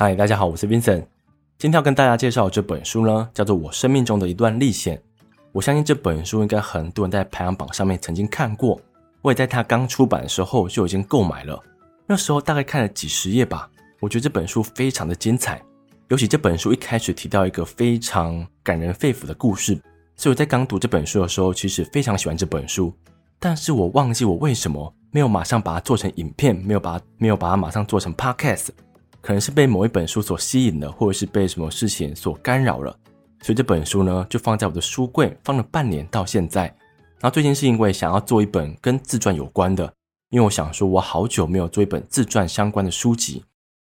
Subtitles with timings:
[0.00, 1.04] 嗨，大家好，我是 Vincent。
[1.58, 4.96] 今天要跟大家介绍这本书呢，叫做《我生命中的一段历险》。
[5.50, 8.80] 我相信这本书应该很多人在排行榜上面曾经看过。
[9.22, 11.60] 我也在它刚出版的时候就已经购买了，
[12.06, 13.68] 那时候大概看了几十页吧。
[13.98, 15.60] 我觉得这本书非常的精彩，
[16.10, 19.74] 尤其这本书一开始提到一个非常感人肺腑的故事，
[20.14, 22.94] 所以我在刚读这本书的时候，其实非常喜欢这本书。
[23.40, 28.68] 但是我忘记我为什么没有马上把它做成影片，没有把它没有把它马上做成 podcast。
[29.20, 32.96] 可能是被某一本书所吸引了，或者是被什么事情所干扰了，
[33.42, 36.64] 所以这本书呢就放在我的书柜，放了半年到现在。
[37.20, 39.92] 然后最近是因为想要做一本跟自传有关的，
[40.30, 43.44] 因为我想说我好久没有做一本自传相关的书籍，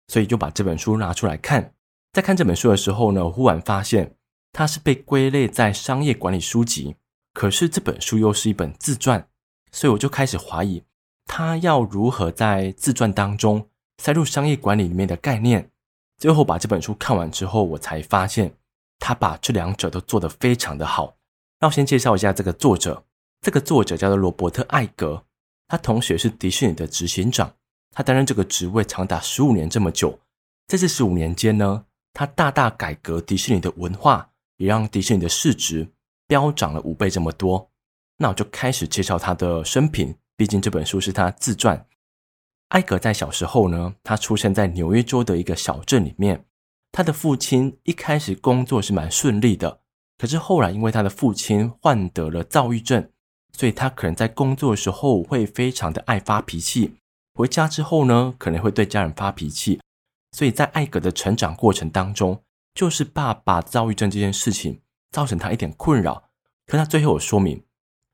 [0.09, 1.73] 所以就把这本书拿出来看。
[2.13, 4.15] 在看这本书的时候呢，忽然发现
[4.53, 6.95] 它是被归类在商业管理书籍，
[7.35, 9.27] 可是这本书又是一本自传，
[9.73, 10.83] 所以我就开始怀疑
[11.27, 13.67] 它要如何在自传当中。
[13.99, 15.71] 塞入商业管理里面的概念，
[16.19, 18.55] 最后把这本书看完之后，我才发现
[18.99, 21.17] 他把这两者都做得非常的好。
[21.61, 23.05] 那我先介绍一下这个作者，
[23.41, 25.25] 这个作者叫做罗伯特·艾格，
[25.69, 27.55] 他同学是迪士尼的执行长，
[27.93, 30.19] 他担任这个职位长达十五年这么久。
[30.67, 35.89] 在这十五年间呢，他大大改革迪士尼的文化，也让迪士尼的市值
[36.27, 37.71] 飙涨了五倍这么多。
[38.19, 41.86] 那我就开始介绍他的生平，毕竟这本书是他自传。
[42.71, 46.45] 艾格在小时候呢，他出生在纽约州的一个小镇里面。
[46.91, 49.81] 他的父亲一开始工作是蛮顺利的，
[50.17, 53.11] 可是后来因为他的父亲患得了躁郁症，
[53.53, 56.97] 所以他可能在工作的时候会非常的爱发脾气，
[57.35, 59.81] 回家之后呢，可能会对家人发脾气。
[60.33, 62.43] 所以在艾格的成长过程当中，
[62.75, 64.81] 就是爸爸躁郁症这件事情
[65.13, 66.31] 造成他一点困扰。
[66.67, 67.63] 可他最后有说明，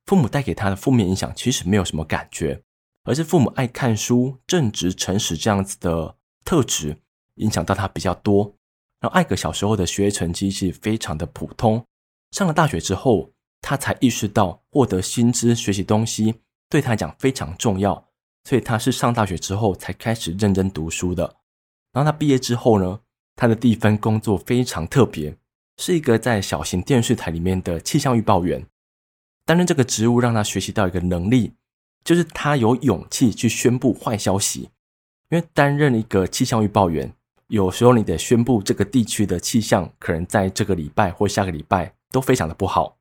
[0.06, 2.62] 父母带给他的负面影响其实没有什么感觉。
[3.04, 6.96] 而是父母爱看书、正直、诚实这样子的特质
[7.36, 8.54] 影响到他比较多。
[9.00, 11.84] 然后艾格小时候的学业成绩是非常的普通，
[12.30, 16.34] 上了大学之后，他才意识到获得新知、学习东西
[16.68, 18.08] 对他来讲非常重要。
[18.44, 21.36] 所以他是上大学之后才开始认真读书的。
[21.92, 23.00] 然后他毕业之后呢，
[23.36, 25.36] 他的第一份工作非常特别，
[25.76, 28.66] 是一个在小型电视台里面的气象预报员。
[29.44, 31.54] 担任这个职务让他学习到一个能力。
[32.04, 34.70] 就是他有勇气去宣布坏消息，
[35.30, 37.12] 因为担任一个气象预报员，
[37.48, 42.96] 有时候你得宣布这个地区的气象可能在这个礼拜或下个礼拜都非常的不好。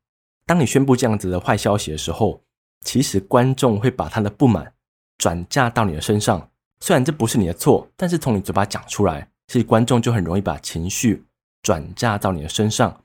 [0.45, 2.41] 当你宣布这样子的坏消息的时候，
[2.83, 4.73] 其实观众会把他的不满
[5.17, 6.49] 转嫁到你的身上。
[6.79, 11.23] 虽然这不是你的错，但是从你嘴巴讲出来，其实观众就很容易把情绪
[11.61, 13.03] 转嫁到你的身上。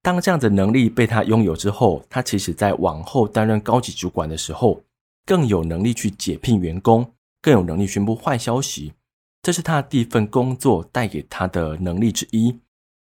[0.00, 4.80] 当这样子的能力被他拥有之后，他其实在往后担任高级主管的时候，
[5.26, 8.94] 更有能力去解聘员工，更有能力宣布坏消息，
[9.42, 12.60] 这是他第一份工作带给他的能力之一。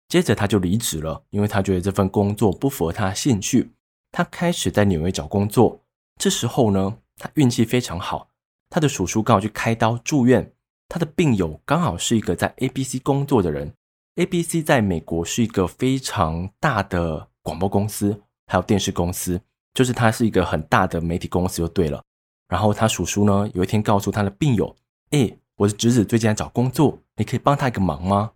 [0.10, 3.72] 接着他就离职了，因为他觉得这份工作不符合他的兴趣。
[4.12, 5.82] 他开始在纽约找工作。
[6.18, 8.30] 这时候呢，他运气非常好，
[8.70, 10.52] 他的叔叔刚好去开刀住院，
[10.88, 13.72] 他的病友刚好是一个在 ABC 工作的人。
[14.16, 19.40] ABC 在美国是一个非常大的广播公司，还有电视公司，
[19.74, 22.04] 就是它是一个很大的媒体公司，就对了。
[22.50, 24.76] 然后他叔叔呢，有一天告诉他的病友
[25.12, 28.32] ：“诶，我的侄子最近在找工作，你可以帮他一个忙吗？”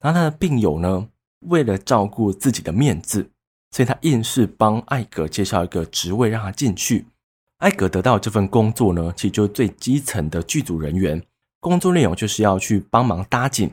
[0.00, 1.08] 然后他的病友呢，
[1.40, 3.30] 为了照顾自己的面子，
[3.72, 7.06] 所以他硬是帮艾格介绍一个职位让他进去。
[7.58, 11.22] 艾格得到这份工作呢，其实就是最基层的剧组人员，
[11.58, 13.70] 工作内容就是要去帮忙搭景。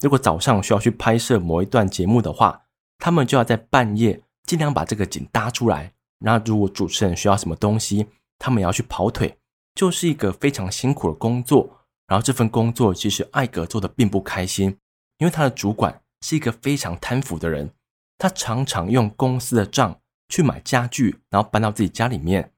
[0.00, 2.62] 如果早上需要去拍摄某一段节目的话，
[2.98, 5.92] 他们就要在半夜尽量把这个景搭出来。
[6.18, 8.06] 然后如果主持人需要什么东西，
[8.42, 9.38] 他们也要去跑腿，
[9.72, 11.78] 就是一个非常辛苦的工作。
[12.08, 14.76] 然后这份工作其实艾格做的并不开心，
[15.18, 17.70] 因为他的主管是一个非常贪腐的人，
[18.18, 22.52] 他常常用公司的账去买家具，然后搬到自己家里面。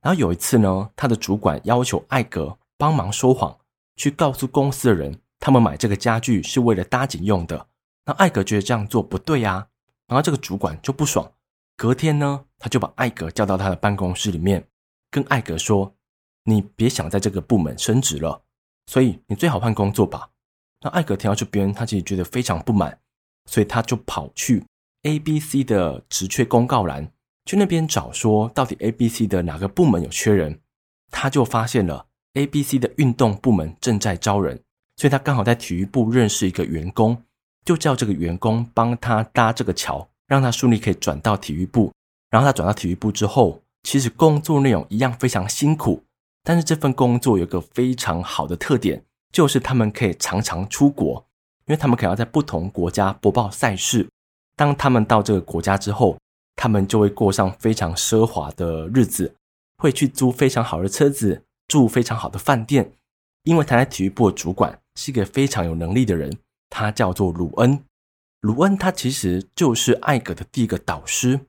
[0.00, 3.58] 然后有一次呢，他的主管要求艾格帮忙说谎，
[3.96, 7.66] 去告诉公司的人，他们买这个家具是为了搭景用的。
[8.06, 9.68] 那艾格觉得这样做不对呀，
[10.06, 11.30] 然后这个主管就不爽。
[11.76, 14.66] 隔天呢，他就把艾格叫到他的办公室里面。
[15.10, 15.94] 跟艾格说
[16.44, 18.42] ：“你别想在这个部门升职了，
[18.86, 20.30] 所以你最好换工作吧。”
[20.82, 22.98] 那艾格听到这边，他其实觉得非常不满，
[23.46, 24.64] 所以他就跑去
[25.02, 27.10] ABC 的职缺公告栏，
[27.46, 30.60] 去那边找说到底 ABC 的哪个部门有缺人。
[31.10, 34.60] 他就发现了 ABC 的运动部门正在招人，
[34.96, 37.22] 所以他刚好在体育部认识一个员工，
[37.64, 41.92] 就叫这个员工帮他搭这个桥，让他顺利可以转到体育部。
[42.28, 43.62] 然后他转到体育部之后。
[43.86, 46.02] 其实工作内容一样非常辛苦，
[46.42, 51.24] 但是这份工作有个非常好的特点，就是他们可以常常出国。
[51.66, 54.08] 因为他们可能要在不同国家播报赛事。
[54.56, 56.18] 当他们到这个国家之后，
[56.56, 59.32] 他们就会过上非常奢华的日子，
[59.78, 62.92] 会去租非常好的车子，住非常好的饭店。
[63.44, 66.36] 因为他在体育部的主管是一个非常有能力的人，
[66.70, 67.84] 他叫做鲁恩。
[68.40, 71.40] 鲁恩他其实就是艾格的第一个导师，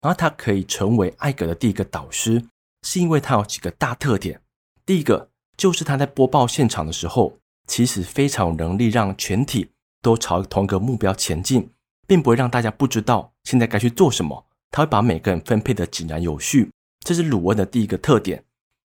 [0.00, 2.44] 然后他可以成为艾格的第一个导师，
[2.82, 4.40] 是因为他有几个大特点。
[4.84, 9.70] 第一个就是他在播报现场的时候，其实非常有能力让全体
[10.00, 11.70] 都朝同一个目标前进。
[12.06, 16.70] 并不会让大家不知道现在该去做什么，他会把每个人分配得井然有序，
[17.00, 18.44] 这是鲁恩的第一个特点。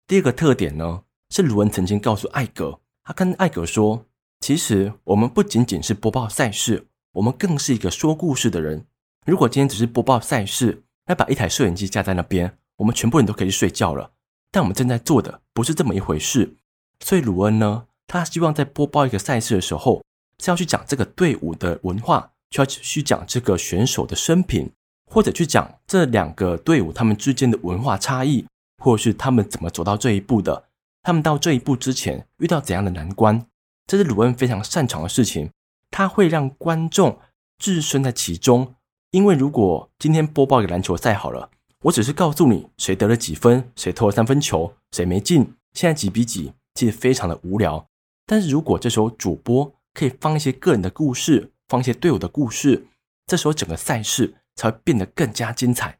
[0.06, 4.06] 第二个特点呢，是鲁恩曾经告诉艾格，他跟艾格说，
[4.40, 8.86] 其实我们不仅仅是播报赛事，我们更是一个说故事的人。
[9.26, 10.82] 如果今天只是播报赛事，
[11.12, 14.12] 再把一台摄影机架在那边，我们全部人都可以去睡觉了。
[14.50, 16.56] 但我们正在做的不是这么一回事，
[17.00, 20.02] 所以鲁恩呢，他希望在播报一个赛事的时候，
[20.38, 22.30] 是要去讲这个队伍的文化。
[22.48, 24.70] 就要去讲这个选手的生平，
[25.10, 28.44] 或者去讲这两个队伍他们之间的文化差异，
[28.76, 30.64] 或者是他们怎么走到这一步的，
[31.02, 33.46] 他们到这一步之前遇到怎样的难关，
[33.86, 35.50] 这是鲁恩非常擅长的事情。
[35.90, 37.18] 他会让观众
[37.58, 38.74] 置身在其中，
[39.12, 41.48] 因为如果今天播报一个篮球赛好了，
[41.82, 47.86] 我只是告诉你谁得了几分，谁投了三分球，谁没进，现在几比几，其实非常的无聊。
[48.26, 51.50] 但是如果这时候主播可以放一些个人的故事。
[51.68, 52.86] 放一些队友的故事，
[53.26, 55.98] 这时候整个赛事才会变得更加精彩。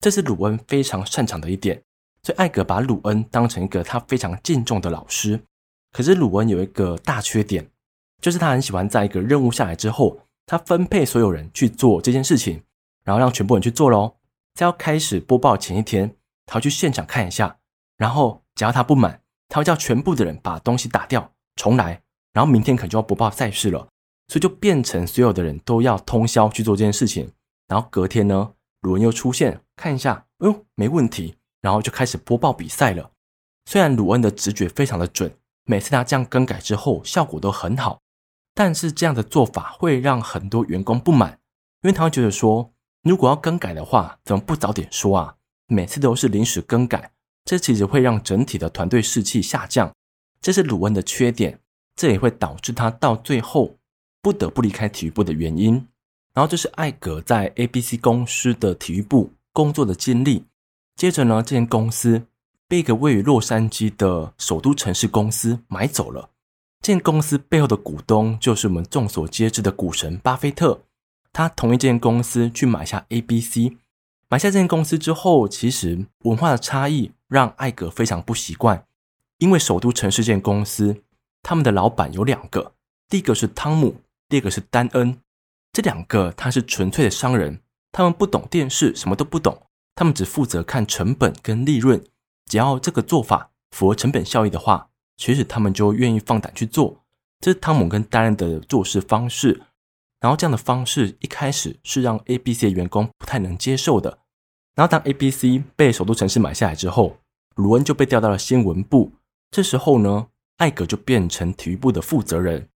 [0.00, 1.82] 这是鲁恩非常擅长的一点，
[2.22, 5.40] 所以艾格把鲁恩当成一个他非常敬重的老师。
[5.92, 7.66] 可是鲁恩有一个大缺点，
[8.20, 12.62] 就是他很喜欢在一个任务下来之后，他分配所有人去做这件事情，
[13.04, 14.16] 然后让全部人去做喽。
[14.54, 17.58] 在要开始播报前一天，他要去现场看一下，
[17.96, 22.02] 然后只要他不满，他会叫全部的人把东西打掉重来，
[22.32, 23.88] 然后明天可能就要播报赛事了。
[24.28, 27.30] 所以就变成所有的人都要通宵去做这件事情，
[27.68, 33.10] 然后隔天呢，鲁恩又出现看一下，哎呦，没问题，然后就开始播报比赛了。
[33.66, 35.36] 虽然鲁恩的直觉非常的准，
[35.66, 38.00] 每次他这样更改之后效果都很好，
[38.54, 41.40] 但是这样的做法会让很多员工不满，
[41.82, 42.72] 因为他会觉得说，
[43.02, 45.36] 如果要更改的话，怎么不早点说啊？
[45.66, 47.10] 每次都是临时更改，
[47.44, 49.92] 这其实会让整体的团队士气下降，
[50.40, 51.60] 这是鲁恩的缺点，
[51.96, 53.76] 这也会导致他到最后。
[54.22, 55.74] 不得不离开体育部的原因，
[56.32, 60.46] 然后这是艾格在 ABC 公司的体育部工作的经历。
[60.96, 62.22] 接着呢，这间公司
[62.66, 66.30] 被一个位于洛杉矶的首都城市公司买走了。
[66.84, 70.82] 这间公司背后的股东就是我们众所皆知的股神巴菲特。
[71.32, 73.72] 他同一间公司去买下 ABC，
[74.28, 78.84] 买下这间公司之后，其实文化的差异让艾格非常不习惯，
[79.38, 81.02] 因为首都城市这间公司，
[81.42, 82.74] 他们的老板有两个，
[83.08, 83.96] 第一个是汤姆。
[84.28, 85.16] 第二个是丹恩，
[85.72, 87.60] 这两个他是纯粹的商人，
[87.92, 89.62] 他们不懂电视，什么都不懂，
[89.94, 92.04] 他们只负责看成本跟利润，
[92.44, 97.02] 只要这个做法符合成本效益的话，其实他们就愿意放胆去做。
[97.40, 99.62] 这是汤姆跟戴恩的做事方式，
[100.20, 104.18] 然后这样的方式一开始是让 ABC 的员工不太能接受的。
[104.74, 107.18] 然后当 ABC 被首都城市买下来之后，
[107.54, 109.12] 鲁恩就被调到了新闻部，
[109.50, 112.68] 这时候呢，艾格就变成体育部的负责人。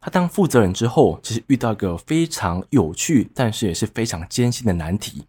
[0.00, 5.26] 他当负责人之后，其实遇到一个非常有趣，但是也是非常艰辛的难题，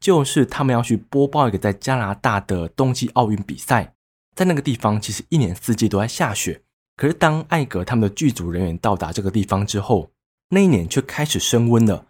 [0.00, 3.93] 就是他们要去播报一个在加拿大的冬季奥运比赛。
[4.34, 6.62] 在那个地方，其实一年四季都在下雪。
[6.96, 10.10] 可是当艾格他们的剧组人员到达这个地方之后，
[10.50, 12.06] 那一年却开始升温了。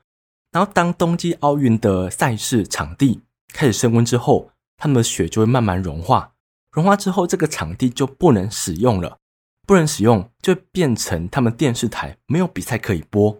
[0.53, 6.35] 然后当冬季奥运的赛事场地开始升温之后，他们的雪就会慢慢融化，
[6.71, 9.19] 融化之后，这个场地就不能使用了。
[9.67, 13.39] 不能使用，就变成他们电视台没有比赛可以播。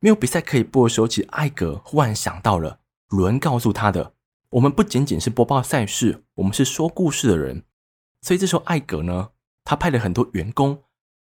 [0.00, 4.12] 没有比赛可以播的时候，其实艾格忽然想到了鲁恩告诉他的：
[4.50, 7.62] 我们不仅仅是播报赛事，我们是说故事的人。
[8.24, 9.28] 所以这时候艾格呢，
[9.64, 10.82] 他派了很多员工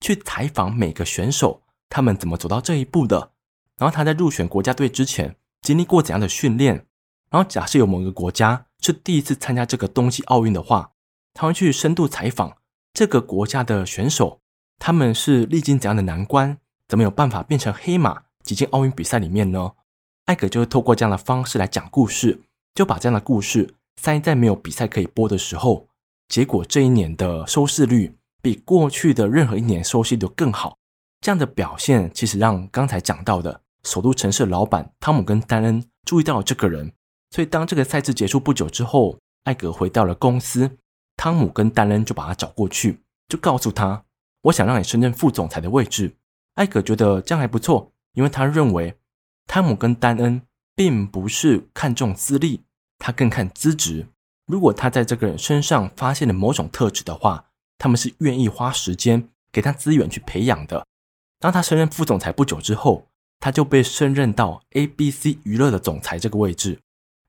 [0.02, 3.32] 去采访每个选手，他们怎么走到这一步的。
[3.78, 6.86] 然后他在入选国家队之前经历过怎样的训练。
[7.30, 10.92] 然后假设有某个国家是第一次参加这个冬季奥运的话，
[11.32, 12.58] 他会去深度采访。
[12.92, 14.42] 这个国家的选手，
[14.78, 16.58] 他们是历经怎样的难关？
[16.86, 19.72] 怎么有办法变成黑马挤进奥运比赛里面呢？
[20.26, 22.42] 艾格就会透过这样的方式来讲故事，
[22.74, 25.88] 就把这样的故事塞在没有比赛可以播的时候。
[26.28, 30.76] 结果这一年的收视率比过去的任何一年收视率都更好。
[31.20, 36.92] 这样的表现其实让刚才讲到的首都城市老板汤姆跟丹恩注意到了这个人。
[37.30, 40.78] 所以当这个赛制结束不久之后，艾格回到了公司。
[41.16, 42.98] 汤姆跟丹恩就把他找过去，
[43.28, 44.04] 就告诉他
[44.42, 46.16] ：“我想让你升任副总裁的位置。
[46.54, 48.96] 艾格觉得这样还不错，因为他认为
[49.46, 50.42] 汤姆跟丹恩
[50.74, 52.62] 并不是看重资历，
[52.98, 54.08] 他更看资质。
[54.46, 57.46] 如果他在这个人身上发现了某种特质的话，
[57.78, 60.86] 他们是愿意花时间给他资源去培养的。
[61.38, 63.08] 当他升任副总裁不久之后，
[63.40, 66.78] 他就被升任到 ABC 娱乐的总裁这个位置。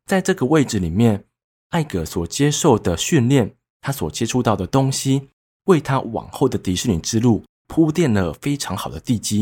[0.05, 1.25] 在这个位置里面，
[1.69, 5.29] 艾格所接受的训练，他所接触到的东西，
[5.65, 9.41] 为他往后的迪士尼之路铺垫了非常好的地基。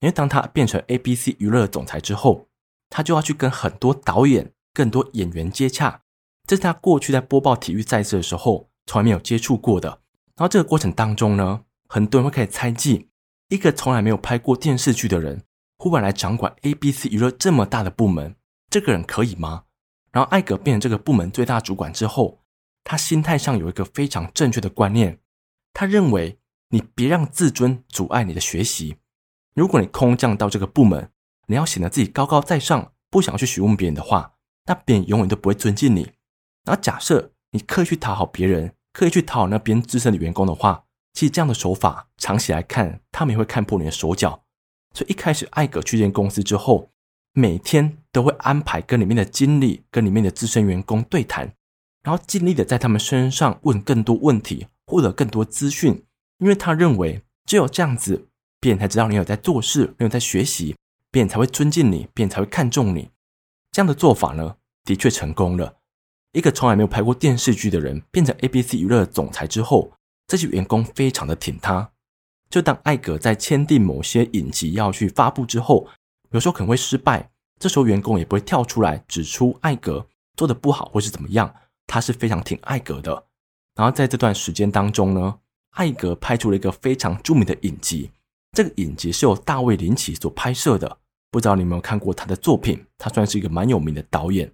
[0.00, 2.46] 因为当他变成 ABC 娱乐总裁之后，
[2.90, 6.02] 他就要去跟很多导演、更多演员接洽。
[6.46, 9.88] 这是他过去在播报体育赛事的时候从来没有接触过的。
[10.36, 13.08] 然后这个过程当中呢，很多人会开始猜忌，
[13.48, 15.42] 一个从来没有拍过电视剧的人，
[15.78, 18.36] 忽然来掌管 ABC 娱乐这么大的部门，
[18.70, 19.64] 这个人可以吗？
[20.12, 22.42] 然后艾格变成这个部门最大主管之后，
[22.84, 25.18] 他心态上有一个非常正确的观念，
[25.72, 26.38] 他认为
[26.70, 28.96] 你别让自尊阻碍你的学习。
[29.54, 31.10] 如果你空降到这个部门，
[31.46, 34.34] 你要显得自己高高在上，不想去询问别人的话，
[34.66, 36.10] 那别人永远都不会尊敬你。
[36.66, 44.42] 然后假设你刻意去讨好别人，刻意去讨好那边资深的员工的话，其实这样的手法长期来看，他们也会看破你的手脚。
[44.92, 46.90] 所以一开始艾格去这间公司之后，
[47.32, 51.54] 每天都会安排跟里面的经理、跟里面的资深员工对谈，
[52.02, 56.02] 然后尽力的在他们身上问更多问题，获得更多资讯，
[56.38, 58.26] 因为他认为只有这样子，
[58.58, 60.74] 别人才知道你有在做事，你有在学习，
[61.10, 63.10] 别人才会尊敬你，别人才会看重你。
[63.70, 65.76] 这样的做法呢，的确成功了。
[66.32, 69.92] 一个从来没有拍过电视剧的人变成 ABC 娱乐总裁之后，
[70.26, 71.92] 这些员工非常的挺他。
[72.50, 75.88] 就当艾格在签订某些影集要去发布之后，
[76.30, 80.06] 有时候可能会失败，这时候员工也不会跳出来指出艾格
[80.36, 81.54] 做的不好或是怎么样，
[81.86, 83.26] 他是非常挺艾格的。
[83.74, 85.38] 然后在这段时间当中呢，
[85.70, 88.10] 艾格拍出了一个非常著名的影集，
[88.52, 90.98] 这个影集是由大卫林奇所拍摄的，
[91.30, 92.86] 不知道你有没有看过他的作品？
[92.96, 94.50] 他算是一个蛮有名的导演。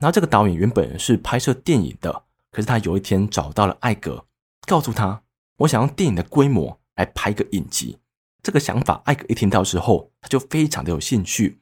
[0.00, 4.24] 然后这个导演原本是拍摄电影的，可是他有一天找到了艾格，
[4.66, 5.22] 告诉他
[5.58, 7.98] ：“我想用电影的规模来拍个影集。”
[8.42, 11.60] 这个想法，艾格一听到之后，他就非常的有兴趣。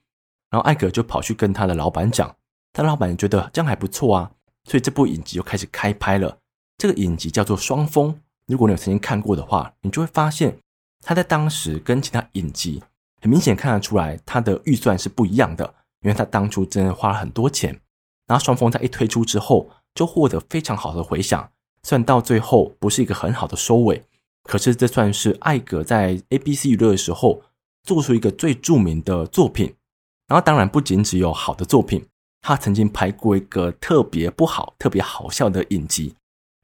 [0.51, 2.37] 然后艾格就跑去跟他的老板讲，
[2.73, 4.31] 他老板觉得这样还不错啊，
[4.65, 6.39] 所以这部影集就开始开拍了。
[6.79, 8.15] 这个影集叫做《双峰》，
[8.47, 10.57] 如果你有曾经看过的话，你就会发现
[11.05, 12.81] 他在当时跟其他影集
[13.21, 17.81] 很明显看得出来，他的预算是不一样的，因为他当初真的花了很多钱。
[18.29, 21.51] 然后双峰在一推出之后，就获得非常好的回响。
[21.83, 24.05] 虽然到最后不是一个很好的收尾，
[24.45, 27.43] 可是这算是艾格在 ABC 娱乐的时候
[27.83, 29.75] 做出一个最著名的作品。
[30.27, 32.07] 然后当然不仅只有好的作品，
[32.43, 36.15] 他曾经拍过一个特别不好、特别好笑的影集。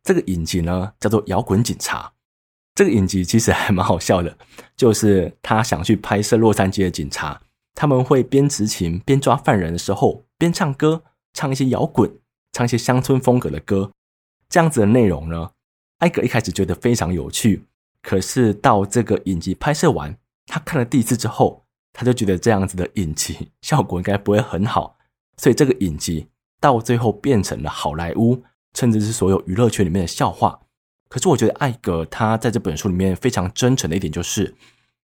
[0.03, 2.01] 这个影集呢叫做《摇滚警察》。
[2.75, 4.37] 这个影集其实还蛮好笑的，
[4.77, 7.41] 就是他想去拍摄洛杉矶的警察，
[7.75, 11.03] 他们会边执勤边抓犯人的时候边唱歌。
[11.35, 12.11] 唱一些摇滚，
[12.53, 13.93] 唱一些乡村风格的歌，
[14.49, 15.51] 这样子的内容呢，
[15.99, 17.67] 艾格一开始觉得非常有趣。
[18.01, 24.97] 可是到这个影集拍摄完，他看了第一次之后，他就觉得这样子的影集效果应该不会很好，
[25.37, 26.29] 所以这个影集
[26.61, 28.43] 到最后变成了好莱坞，
[28.75, 30.61] 甚至是所有娱乐圈里面的笑话。
[31.09, 34.55] 可是我觉得艾格他在这本书里面非常真诚的一点就是，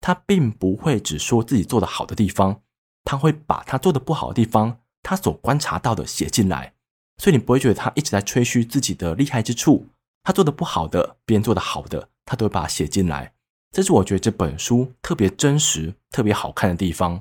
[0.01, 2.61] 他并不会只说自己做的好的地方，
[3.05, 4.79] 他会把他做的不好的地方。
[5.05, 6.73] 他所观察到的写进来，
[7.19, 9.87] 所以你不会觉得他一直在吹嘘自己的厉害之处。
[10.25, 13.35] 他做的不好的，别人做的好的，他都会把它写进来。
[13.71, 17.13] 这是我觉得这本书特别真实、特别好看的地方。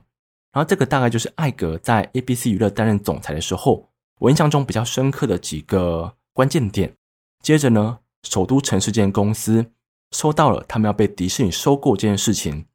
[0.53, 6.95] 然后这个大概就是艾格在 ABC 娱乐担任总裁的时候，我印象中比较深刻的几个关键点。
[7.41, 9.65] 接着呢，首都城市这间公司
[10.11, 12.67] 收到了他们要被迪士尼收购这件事情，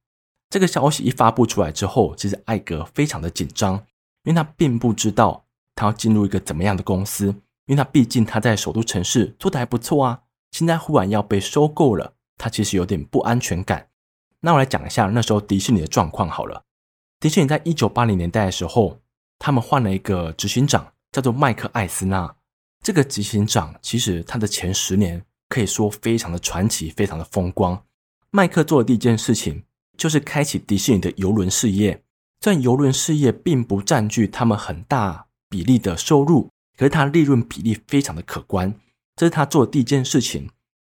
[0.50, 3.86] 这个消息一发布出来之后，其实艾格非常的紧张。
[4.28, 7.28] 因为他并不知道他要进入一个怎么样的公司，
[7.64, 10.20] 因为他毕竟他在首都城市做得还不错啊，
[10.50, 13.88] 现在忽然要被收购了，他其实有点不安全感。
[14.40, 16.62] 那我来讲一下那时候迪士尼的状况好了。
[17.18, 19.00] 迪士尼在一九八零年代的时候，
[19.38, 22.36] 他们换了一个执行长，叫做麦克艾斯纳。
[22.82, 27.82] 这个执行长其实他的前十年可以说非常的传奇，非常的风光。
[28.30, 29.64] 麦克做的第一件事情
[29.96, 32.04] 就是开启迪士尼的游轮事业。
[32.40, 38.74] 虽然邮轮事业并不占据他们很大比例的收入，可是它利润比例非常的可观。
[39.16, 40.48] 这是他做的第一件事情。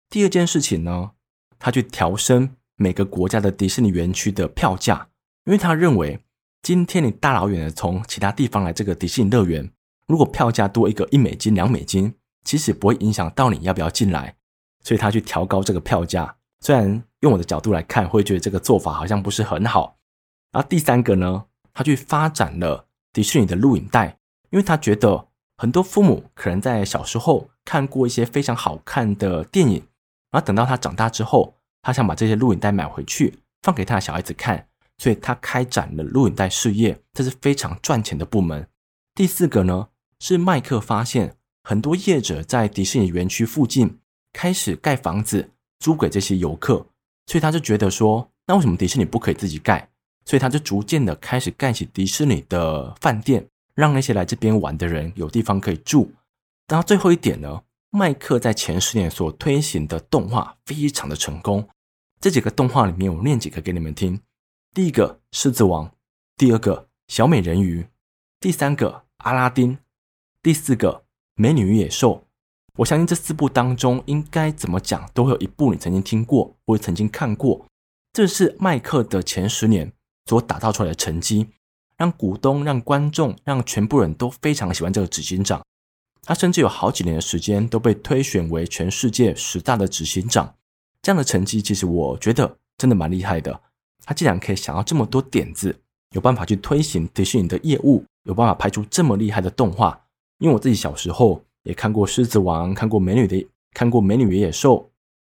[0.10, 1.12] 第二件事情呢，
[1.58, 5.10] 他去调升每个国家的迪士尼园区的票价，
[5.46, 6.20] 因为他认为
[6.62, 9.72] 今天你大老远的从其他地方来这个迪士尼乐园，
[10.08, 12.14] 如果票价多一个一美金、两美金，
[12.44, 14.36] 其实不会影响到你要不要进来。
[14.84, 19.99] 所以他去调高这个票价，虽然用我的角度来看，会觉得这个做法好像不是很好。
[20.52, 24.18] 然后第三个呢，他去发展了迪士尼的录影带，
[24.50, 25.28] 因为他觉得
[25.58, 29.76] 很多父母可能在小时候看过一些非常好看的电影，
[30.32, 38.68] 然后等到他长大之后，他想把这些录影带买回去放给他小孩子看，所以他开展了录影带事业，这是非常赚钱的部门。
[39.14, 39.90] 第四个呢，
[40.20, 44.00] 是麦克发现很多业者在迪士尼园区附近
[44.34, 46.88] 开始盖房子租给这些游客，
[47.28, 49.90] 所以他就觉得说，那为什么迪士尼不可以自己盖？
[50.30, 53.44] 所以他就逐渐的开始盖起迪士尼的饭店，
[53.74, 56.12] 让那些来这边玩的人有地方可以住。
[56.68, 61.68] 然后最后一点呢，麦克在前十年所推行的动画非常的成功。
[62.22, 64.22] 这几个动画里面，我念几个给你们听。
[64.72, 65.88] 第一个《狮子王》，
[66.38, 66.76] 第二个
[67.08, 67.82] 《小美人鱼》，
[68.40, 69.76] 第三个《阿拉丁》，
[70.44, 70.94] 第四个
[71.34, 72.16] 《美女与野兽》。
[72.76, 77.66] 我相信这四部当中，应该怎么讲都会有一部你曾经听过或者曾经看过。
[78.14, 79.92] 这是麦克的前十年。
[80.30, 81.48] 所打造出来的成绩，
[81.98, 85.66] 让股东、让观众、让全部人都非常喜欢这个执行长。
[86.22, 90.54] 他甚至有好几年的时间都被推选为全世界十大的执行长。
[91.02, 93.60] 这样的成绩，其实我觉得真的蛮厉害的。
[94.06, 95.76] 他竟然可以想到这么多点子，
[96.12, 100.00] 有办法去推行迪士尼的业务，有办法拍出这么厉害的动画。
[100.38, 103.38] 因为我自己小时候也看过《狮子王》，看过《美女的》，
[103.74, 104.76] 看过《美女与野兽》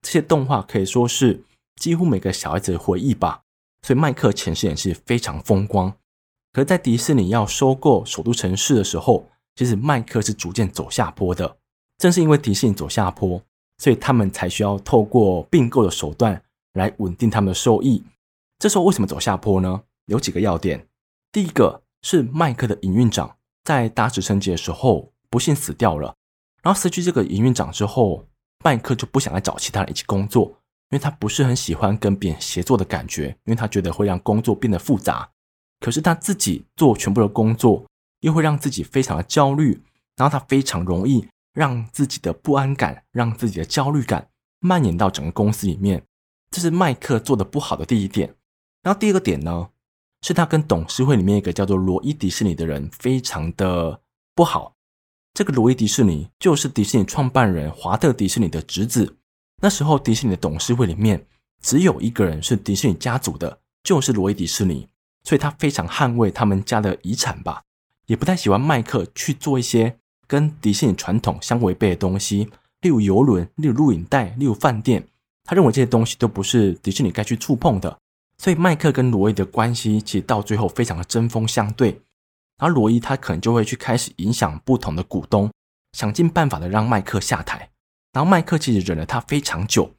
[0.02, 1.42] 这些动画，可以说是
[1.75, 3.42] 几乎每个小孩子的回忆吧。
[3.83, 5.91] 所以麦克前十年是非常风光，
[6.53, 11.57] 可是，在迪士尼要收购首都城市的时候，其实麦克是逐渐走下坡的。
[11.99, 13.43] 正是因为迪士尼走下坡，
[13.79, 16.43] 所以他们才需要透过并购的手段
[16.75, 18.03] 来稳定他们的收益。
[18.59, 19.83] 这时候为什么走下坡呢？
[20.07, 20.87] 有几个要点。
[21.31, 26.15] 第一个是麦克的营运长在搭直升机的时候不幸死掉了，
[26.62, 28.27] 然后失去这个营运长之后，
[28.65, 30.57] 麦克就不想再找其他人一起工作。
[30.92, 35.26] 因为他不是很喜欢跟别人协作的感觉，因为他觉得会让工作变得复杂。
[35.81, 37.87] 可是他自己做全部的工作，
[38.20, 39.83] 又会让自己非常的焦虑，
[40.16, 44.28] 然后他非常容易让自己的不安感、让自己的焦虑感
[44.61, 46.02] 蔓延到整个公司里面。
[46.50, 48.37] 这是麦克做的不好的第一点。
[48.83, 49.70] 然后第二个点呢，
[50.20, 54.02] 是他跟董事会里面一个叫做罗伊迪士尼的人非常的
[54.35, 54.74] 不好。
[55.33, 59.16] 这个罗伊迪士尼就是迪士尼创办人华特迪士尼的侄子。
[59.64, 61.25] 那时候，迪士尼的董事会里面
[61.62, 64.88] 只有一个人是迪士尼家族的，就是罗伊迪士尼，
[65.22, 67.62] 所以他非常捍卫他们家的遗产吧，
[68.07, 69.96] 也不太喜欢麦克去做一些
[70.27, 75.07] 跟迪士尼传统相违背的东西，例如游轮、例如录影带、例如饭店，
[75.44, 77.96] 他认为这些东西都不是迪士尼该去触碰的，
[78.38, 81.90] 所以麦克跟罗伊的关系其实到最后非常的针锋相对，
[82.59, 85.48] 然后罗伊他可能就会去开始影响不同的股东，
[85.92, 87.68] 想尽办法的让麦克下台。
[88.12, 89.90] 然后麦克其实忍了他非常久，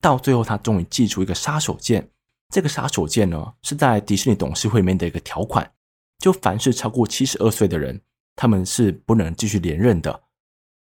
[0.00, 2.08] 到最后他终于祭出一个杀手锏。
[2.52, 5.72] 这个杀手锏呢，是在迪士尼董事会里面的一个条款，
[6.18, 8.00] 就凡是超过七十二岁的人，
[8.34, 10.24] 他们是不能继续连任的。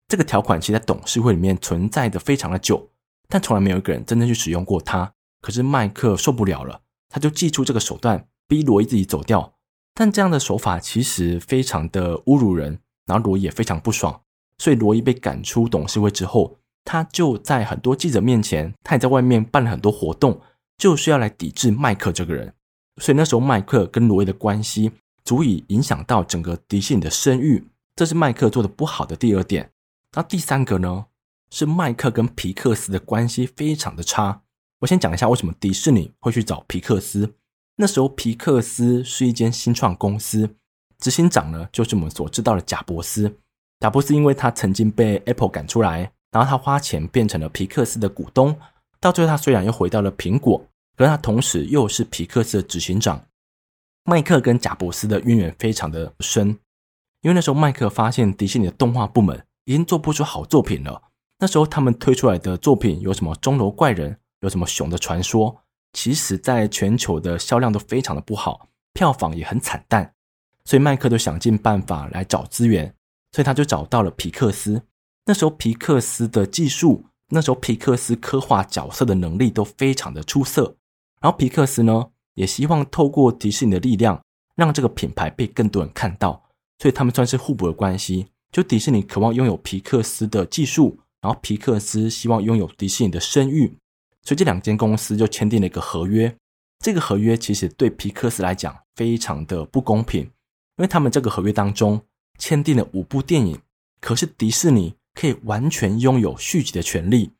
[0.08, 2.90] 这个条款其实在董事会里面存在的非常的久，
[3.28, 5.14] 但从来没有一个人真正去使用过它。
[5.42, 9.56] 可是麦克受不了了，他就祭出这个手段，逼罗伊自己走掉。
[9.94, 14.22] 但这样的手法其实非常的侮辱人，然后罗伊也非常不爽，
[14.58, 16.58] 所以罗伊被赶出董事会之后。
[16.90, 20.40] 他就在很多记者面前，他也在外面办了很多活动，
[20.78, 22.54] 就是要来抵制麦克这个人。
[23.02, 24.94] 所以那时候麦克跟罗伊的关系
[25.26, 29.70] 足以影响到整个迪士尼的声誉，这是麦克做的不好的第二点。
[30.16, 31.08] 那第三个呢，
[31.52, 34.44] 是麦克跟皮克斯的关系非常的差。
[34.80, 37.34] 我先讲一下为什么迪士尼会去找皮克斯。
[37.76, 40.50] 那时候皮克斯是一间新创公司，
[41.00, 43.40] 执行长呢就是我们所知道的贾伯斯。
[43.82, 46.14] 贾伯斯因为他曾经被 Apple 赶出来。
[46.38, 48.56] 然后他花钱变成了皮克斯的股东，
[49.00, 50.64] 到最后他虽然又回到了苹果，
[50.96, 53.26] 可是他同时又是皮克斯的执行长。
[54.04, 56.50] 麦克跟贾伯斯的渊源非常的深，
[57.22, 61.02] 因为那时候麦克发现迪士尼的动画部门已经做不出好作品了。
[61.40, 65.52] 那时候他们推出来的作品有什么《钟楼怪人》，有什么《熊的传说》，
[65.94, 70.14] 其实在全球的销量都非常的不好，票房也很惨淡。
[70.66, 72.94] 所以麦克就想尽办法来找资源，
[73.32, 74.84] 所以他就找到了皮克斯。
[75.28, 80.78] 那时候皮克斯的技术，那时候皮克斯刻画角色的能力都非常的出色。
[81.20, 84.24] 然后皮克斯呢，也希望透过迪士尼的力量，
[84.56, 86.42] 让这个品牌被更多人看到。
[86.80, 88.28] 所以他们算是互补的关系。
[88.54, 93.78] 就迪士尼渴望拥有皮克斯的技术，然后皮克斯希望拥有迪士尼的声誉，
[94.24, 96.34] 所以这两间公司就签订了一个合约。
[96.80, 100.32] 这个合约其实对皮克斯来讲非常的不公平，因
[100.78, 102.02] 为他们这个合约当中
[102.38, 103.60] 签订了五部电影，
[104.00, 104.96] 可是迪士尼。
[105.18, 107.32] 可以完全拥有续集的权利，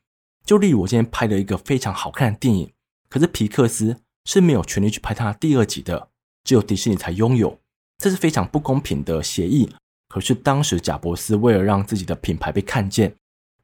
[0.44, 2.72] 就例如我今天拍了一个非常好看的电影，
[3.08, 6.08] 可是皮克斯是没有权利去拍它第二集的，
[6.42, 7.60] 只有迪士尼才拥有，
[7.98, 9.70] 这是非常不公平的协议。
[10.08, 13.14] 可是当时贾伯斯为了让自己的品牌被看见，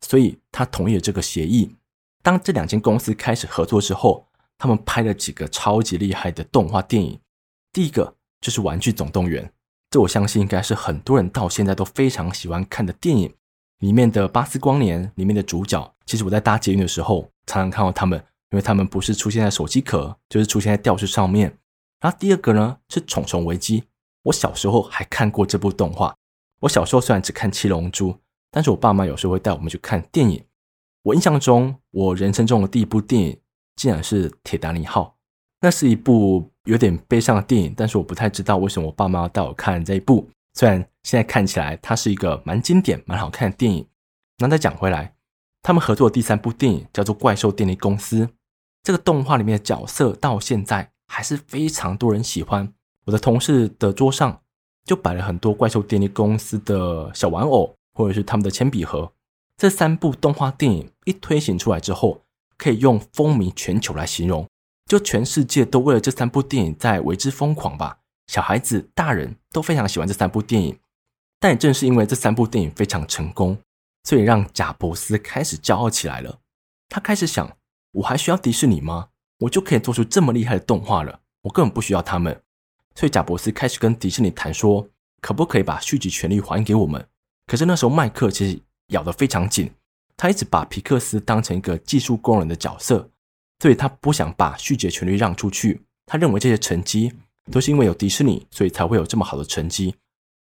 [0.00, 1.74] 所以他同意了这个协议。
[2.22, 7.18] 当这两间公司开始合作之后，他们拍了几个超级厉害的动画电影。
[7.72, 9.44] 第一个就是《玩具总动员》，
[9.90, 13.34] 这我相信应该是很多人到现在都非常喜欢看的电影。
[13.84, 18.18] 里面的巴斯光年里面的主角，其实我在搭捷运的时候常常看到他们，
[18.50, 21.54] 因为他们不是出现在手机壳，就是出现在吊饰上面。
[22.00, 23.80] 然后第二个呢是《虫虫危机》，
[24.22, 26.16] 我小时候还看过这部动画。
[26.60, 28.12] 我小时候虽然只看《七龙珠》，
[28.50, 30.42] 但是我爸妈有时候会带我们去看电影。
[31.02, 33.38] 我印象中，我人生中的第一部电影
[33.76, 35.02] 竟然是《铁达尼号》，
[35.60, 40.26] 那是一部有点悲伤的电影，但是我不太知道为什么我爸妈要带我看这一部。
[40.54, 43.86] 虽然现在看起来它是一个蛮经典、蛮好看的电影。
[44.38, 45.14] 那再讲回来，
[45.62, 48.26] 他们合作的第三部电影叫做《怪兽电力公司》，
[48.82, 52.72] 这个动画里面的角色到现在还是非常多人喜欢。
[53.06, 54.40] 我的同事的桌上
[54.84, 59.12] 就摆了很多怪兽电力公司的小玩偶，或者是他们的铅笔盒。
[59.56, 62.22] 这三部动画电影一推行出来之后，
[62.56, 64.48] 可以用风靡全球来形容，
[64.86, 67.98] 就全世界都为了这三部电影在为之疯狂吧。
[68.26, 70.78] 小孩子、大人都非常喜欢这三部电影，
[71.38, 73.58] 但也正是因为这三部电影非常成功，
[74.04, 76.40] 所以让贾伯斯开始骄傲起来了。
[76.88, 77.56] 他开始想：
[77.92, 79.08] 我还需要迪士尼吗？
[79.40, 82.40] 我就可以做出这么厉害的动画了，我根本不需要他们。
[82.94, 84.88] 所以贾伯斯开始跟迪士尼谈说，
[85.20, 87.06] 可不可以把续集权利还给我们？
[87.46, 89.70] 可是那时候麦克其实咬得非常紧，
[90.16, 93.10] 他一直把皮克斯当成一个技术工人的角色，
[93.60, 95.82] 所以他不想把续集权利让出去。
[96.06, 97.12] 他认为这些成绩。
[97.50, 99.94] 都是因为有迪士尼，所以才会有这么好的成绩。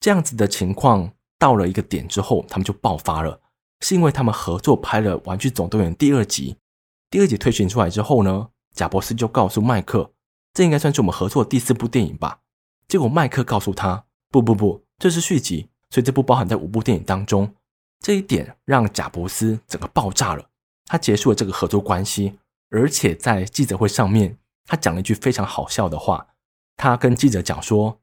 [0.01, 3.41] 这样子的情况到了一个点之后，他们就爆发了，
[3.81, 6.57] 是因为他们合作拍了《玩具总动员》第二集。
[7.11, 10.13] 第二集推行出来之后呢，贾伯斯就告诉麦克，
[10.53, 12.41] 这应该算是我们合作的第四部电影吧。
[12.89, 17.55] 结果麦克告诉他，不不不，这是续集，所以这部包含在五部电影当中。
[18.01, 20.45] 这一点让贾伯斯整个爆炸了，
[20.87, 22.39] 他结束了这个合作关系，
[22.71, 26.27] 而且在记者会上面，他讲了一句非常好笑的话。
[26.77, 28.01] 他跟记者讲说：“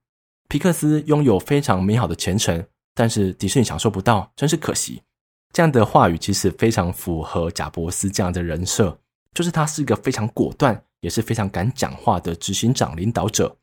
[0.49, 5.01] 皮克斯拥有非常美好的前程，但是迪士尼享受不到，真是可惜。”
[5.53, 8.97] 这样的话语其实非常符合贾伯斯这样的人设，
[9.33, 13.57] 就是他是一个非常果断，也是非常敢讲话的执行长领导者。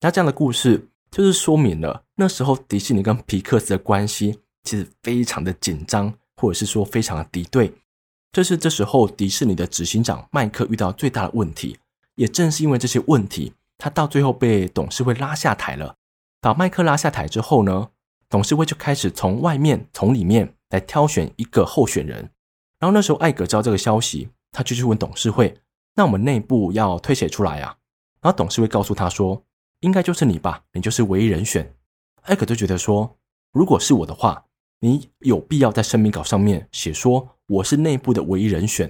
[0.00, 7.72] 那这样的故事就是说明了那时候迪士尼跟皮克斯的关系其实非常的紧张，或者是说非常的敌对。
[8.32, 11.78] 这是这时候迪士尼的执行长麦克遇到最大的问题，
[12.14, 13.52] 也正是因为这些问题。
[13.78, 15.94] 他到最后被董事会拉下台了。
[16.40, 17.90] 把麦克拉下台之后呢，
[18.28, 22.30] 董事会就开始从外面、从里面来挑选一个候选人。
[22.78, 25.58] 然后那时候艾格知道这个消息，他就去问董事会
[25.96, 27.76] ：“那我们内部要推谁出来啊？”
[28.22, 29.44] 然后董事会告诉他说
[29.80, 31.74] ：“应该就是你吧，你就是唯一人选。”
[32.22, 33.16] 艾格就觉得说
[33.52, 34.44] ：“如果是我的话，
[34.80, 38.86] 你有必要在声明稿上面写说我是内部的唯一人选。”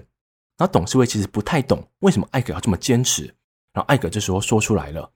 [0.58, 3.34] 然后董事会其实不太懂为什么艾格要这么坚持。
[3.72, 5.12] 然后艾格这时候说出来了，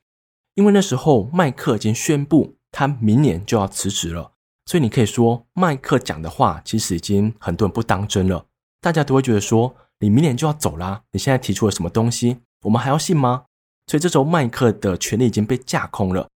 [0.55, 4.33] 因为那时候麦克已经宣布他明年就要辞职了，
[4.67, 8.47] 所以你可以说麦克讲的话其实已经很多人不当真了，
[8.81, 13.47] 大家都会觉得说你明年就要走啦，你现在提出了什么东西，我们还要信吗？
[13.87, 16.29] 所以这时候麦克的权利已经被架空了。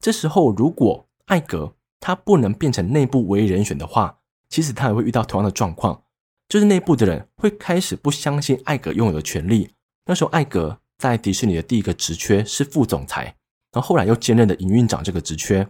[0.00, 6.02] 这时候如果艾格他不能变成内部唯一人选的话，其实他也会遇到同样的状况，
[6.48, 9.70] 就是内部的人会开始不相信艾格拥有的权利。
[10.06, 10.80] 那时候艾格。
[11.00, 13.34] 在迪士尼的第一个职缺是副总裁，
[13.72, 15.66] 然后后来又兼任了营运长这个职缺，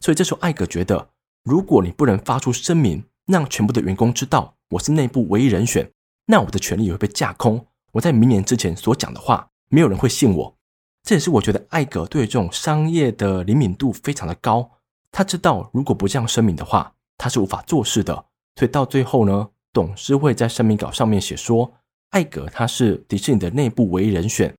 [0.00, 1.08] 所以这时候艾格觉得，
[1.42, 5.90] 如果你不能发出声明，让全部的员工知道我是内部唯一人选，
[6.26, 7.66] 那我的权利也会被架空。
[7.92, 10.56] 我在明年之前所讲的话，没有人会信我。
[11.02, 14.70] 这也是我觉得艾格对这种商业的灵敏度非常的高，
[15.10, 18.26] 他知道如果不这样声明的话，他是无法做事的。
[18.56, 21.72] 所以到最后呢，董事会在声明稿上面写说，
[22.10, 24.54] 艾格他是迪士尼的内部唯一人选。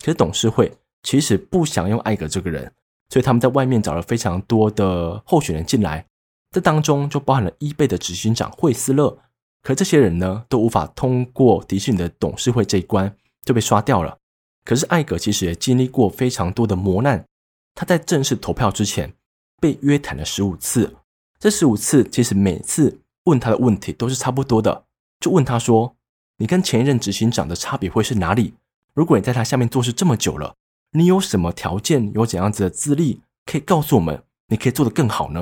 [0.00, 2.72] 可是董事会其实不想用艾格这个人，
[3.08, 6.06] 所以他们在外面找了非常多的候选人进来，
[6.50, 9.18] 这当中就包含了伊贝的执行长惠斯勒。
[9.62, 14.16] 可这些人呢，都无法通过迪士尼的董事会这一关，就被刷掉了。
[14.64, 17.26] 可是艾格其实也经历过非常多的磨难，
[17.74, 19.12] 他在正式投票之前
[19.60, 20.96] 被约谈了十五次，
[21.38, 24.84] 这十五次其实每次问他的问题都是差不多的，
[25.18, 25.96] 就问他说
[26.38, 28.54] ：“你跟前一任执行长的差别会是哪里？”
[28.94, 30.56] 如果你在他下面做事这么久了，
[30.92, 35.40] 你有什么条件，有怎样子的资历，可以告诉我们，你可以做得更好呢？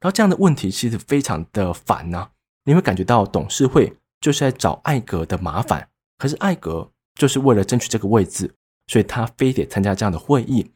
[0.00, 2.30] 然后这样的问题其实非常的烦呐、
[2.64, 5.88] 你会感觉到董事会就是在找艾格的麻烦。
[6.18, 8.54] 可是艾格就是为了争取这个位置，
[8.86, 10.70] 所以他非得参加这样的会议。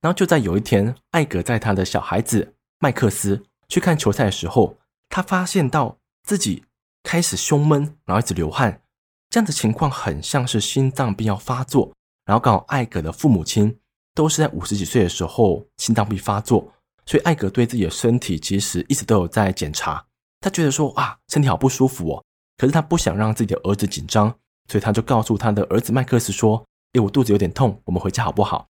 [0.00, 4.76] 然后就在有一天，艾格在他的小孩子麦克斯去看球赛的时候，
[5.08, 6.64] 他发现到自己
[7.04, 8.82] 开始胸闷，然后一直流汗，
[9.32, 11.90] 这样的情况很像是心脏病要发作。
[12.26, 13.74] 然后刚好艾格的父母亲
[14.14, 16.70] 都是在五十几岁的时候心脏病发作，
[17.06, 20.04] 所以艾格对自己的身体其实一直都有在检查。
[20.38, 22.22] 他觉得说啊，身体好不舒服哦，
[22.58, 24.28] 可是他不想让自己的儿子紧张，
[24.68, 28.66] 所以他就告诉他的儿子麦克斯说：“诶，我肚子有点痛，我们回家好不好？”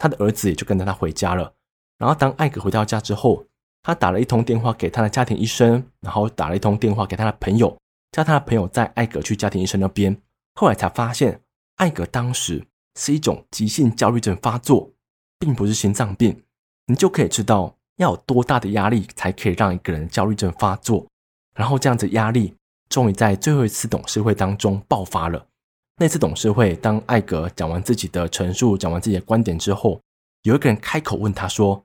[0.00, 1.52] 他的儿子也就跟着他回家了。
[1.98, 3.44] 然后当艾格回到家之后，
[3.82, 7.76] 他打了一通电话给他的家庭医生，然后打了一通电话给他的朋友，
[8.12, 10.16] 叫他的朋友带艾格去家庭医生那边。
[10.54, 11.40] 后来才发现，
[11.76, 14.90] 艾格当时是一种急性焦虑症发作，
[15.38, 16.42] 并不是心脏病。
[16.86, 21.06] 你就可以知道要有多大的压力才可以让一个人焦虑症发作。
[21.54, 22.54] 然后这样子压力
[22.88, 25.46] 终于在最后一次董事会当中爆发了。
[25.98, 30.00] 那次董事会，当艾格讲完自己的陈述，讲完自己的观点之后，
[30.42, 31.84] 有一个人开口问他说：“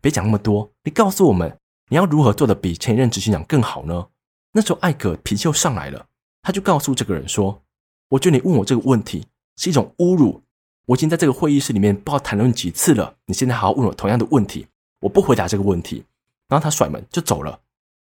[0.00, 4.08] 别讲那么多，你告诉我们，你要如何做的比前任执行长更好呢？”
[4.52, 6.06] 那时候艾格脾气又上来了，
[6.42, 7.62] 他就告诉这个人说
[8.10, 10.42] ：“我觉得你问我这个问题是一种侮辱。
[10.86, 14.66] 我已经在这个会议室里面不知道谈论几次了，你现在还要问我同样的问题，
[15.00, 16.04] 我不回答这个问题。”
[16.48, 17.60] 然后他甩门就走了。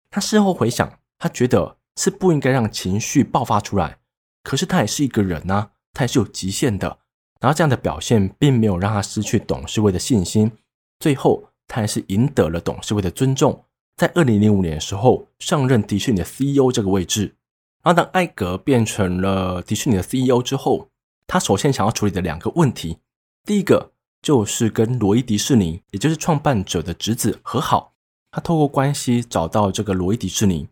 [0.09, 3.99] 他事后回想，他觉得是不应该让情绪爆发出来。
[4.43, 6.99] 可是他也是一个人呐、他也是有极限的。
[7.39, 10.51] 然后这样的表现并没有让他失去董事会的信心，
[10.99, 13.63] 最后他还是赢得了董事会的尊重。
[13.95, 17.35] 在二零零五年的时候，上任迪士尼的 CEO 这个位置。
[17.83, 20.89] 然后当艾格变成了迪士尼的 CEO 之后，
[21.27, 22.97] 他首先想要处理的两个问题，
[23.45, 27.93] 第一个就是跟罗伊迪士尼，也就是创办者的侄子和好。
[28.31, 30.67] 他透过关系找到这个罗伊迪士尼，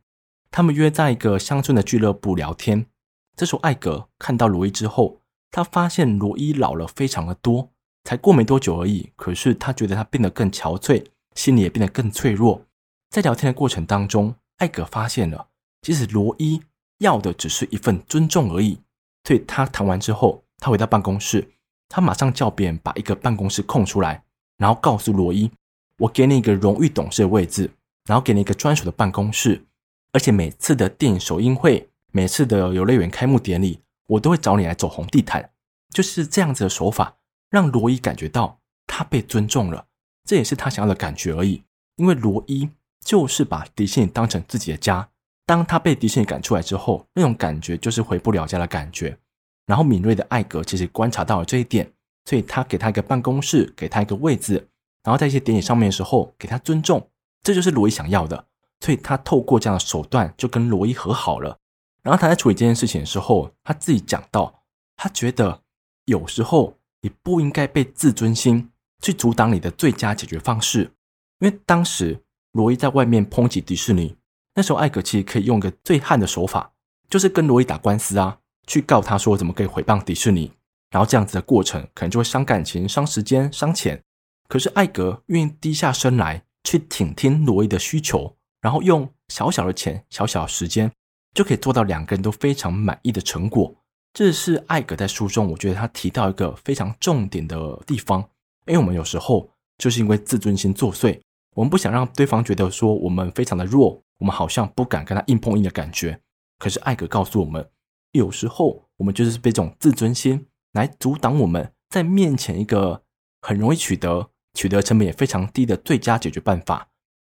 [0.50, 2.88] 他们约在一个乡村的俱乐部聊天。
[3.36, 5.20] 这时候，艾格看到罗伊之后，
[5.52, 7.70] 他发现罗伊老了非常的多，
[8.04, 9.12] 才过没多久而已。
[9.16, 11.06] 可是他觉得他变得更憔悴，
[11.36, 12.66] 心里也变得更脆弱。
[13.12, 15.50] 在聊天的过程当中，艾格发现了，
[15.82, 16.62] 其实罗伊
[17.00, 18.80] 要的只是一份尊重而已。
[19.26, 21.52] 所以他谈完之后，他回到办公室，
[21.90, 24.24] 他马上叫别人把一个办公室空出来，
[24.58, 25.52] 然后告诉罗伊
[26.00, 27.70] ：“我给你一个荣誉董事的位置，
[28.06, 29.66] 然后给你一个专属的办公室，
[30.14, 35.52] 而且每次的电影首映会。”每次的游乐园开幕典礼，我都会找你来走红地毯，
[35.94, 37.16] 就是这样子的手法，
[37.50, 39.88] 让罗伊感觉到他被尊重了，
[40.26, 41.64] 这也是他想要的感觉而已。
[41.96, 42.70] 因为罗伊
[43.04, 45.10] 就是把迪士尼当成自己的家，
[45.46, 49.18] 当他被迪士尼赶出来之后，那种感觉就是回不了家的感觉。
[49.66, 51.92] 然后敏锐的艾格其实观察到了这一点，
[52.26, 54.68] 所以他给他一个办公室，给他一个位置，
[55.04, 57.10] 然后在一些典礼上面的时候给他尊重，
[57.44, 58.46] 这就是罗伊想要的。
[58.80, 61.58] 所以他透过这样的手段就跟罗伊和好了。
[62.02, 64.64] 然后他在处理这件事情的时候，他自己讲到，
[64.98, 65.62] 他觉得
[66.06, 70.92] 有时候你不应该被自尊心去阻挡你的最佳解决方式。
[71.40, 72.20] 因为当时
[72.54, 74.16] 罗伊在外面抨击迪士尼，
[74.56, 76.72] 那时候艾格其实可以用一个最悍的手法，
[77.10, 80.52] 就是跟罗伊打官司啊，去告他说怎么可以诽谤迪士尼。
[80.90, 84.04] 然后这样子的过程可能就会伤感情、伤时间、伤钱。
[84.48, 90.92] 可是艾格愿意低下身来去倾听罗伊的需求，然后用小小的钱、小小的时间。
[91.34, 93.74] 就可以做到两个人都非常满意的成果。
[94.14, 98.20] 这是艾格在书中，我觉得他提到一个非常重点的地方。
[98.66, 101.18] 因为我们有时候就是因为自尊心作祟，
[101.56, 106.22] 我们不想让对方觉得说我们非常的弱，我们好像不敢跟他硬碰硬的感觉。
[106.58, 107.70] 可是艾格告诉我们，
[108.12, 113.04] 有时候我们就是被这种自尊心来阻挡我们在面前一个
[113.42, 116.88] 很容易取得、取得成本也非常低的最佳解决办法。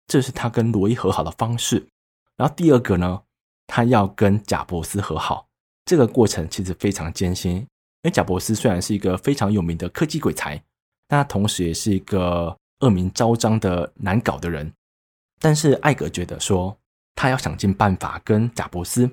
[0.06, 1.87] 这是他跟罗伊和好的方式。
[2.37, 3.22] 然后第二个呢？
[3.72, 5.46] 他要跟贾伯斯和好，
[5.85, 7.59] 这个过程其实非常艰辛。
[7.59, 7.66] 因
[8.02, 10.56] 为贾伯斯虽然是一个非常有名的科技鬼才，
[11.06, 14.73] 但他同时也是一个恶名昭彰的难搞的人。
[15.38, 16.77] 但是艾格觉得说，
[17.14, 19.11] 他要想尽办法跟贾伯斯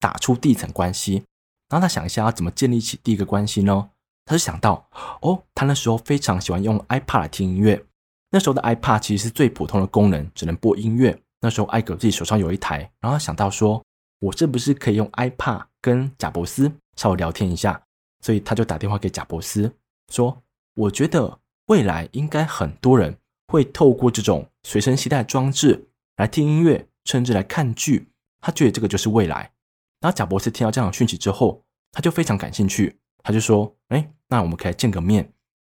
[0.00, 1.24] 打出第一层关系。
[1.68, 3.90] 然后他想一下要怎么建立起第一个关系呢？
[4.24, 4.88] 他就想到，
[5.20, 7.84] 哦，他那时候非常喜欢用 iPad 来听音乐。
[8.30, 11.20] 那时候的 iPad 其实是最普通的功能，只能播音乐。
[11.40, 13.82] 那时候艾格自己手上有一台，然后他想到说。
[14.18, 17.78] 我是不是可以用 iPad 跟贾伯斯稍微聊天一下？
[18.22, 19.70] 所以他就打电话给贾伯斯
[20.10, 20.42] 说
[20.74, 28.12] ：“我觉得未来应该很多人会透过这种随身携带装置来听音乐，甚至来看剧。
[28.40, 29.52] 他觉得这个就是未来。”
[30.00, 35.32] 然后贾博士听到这样的讯息之后，他就非常感兴趣，他就说：“哎，那我们可以见个面。”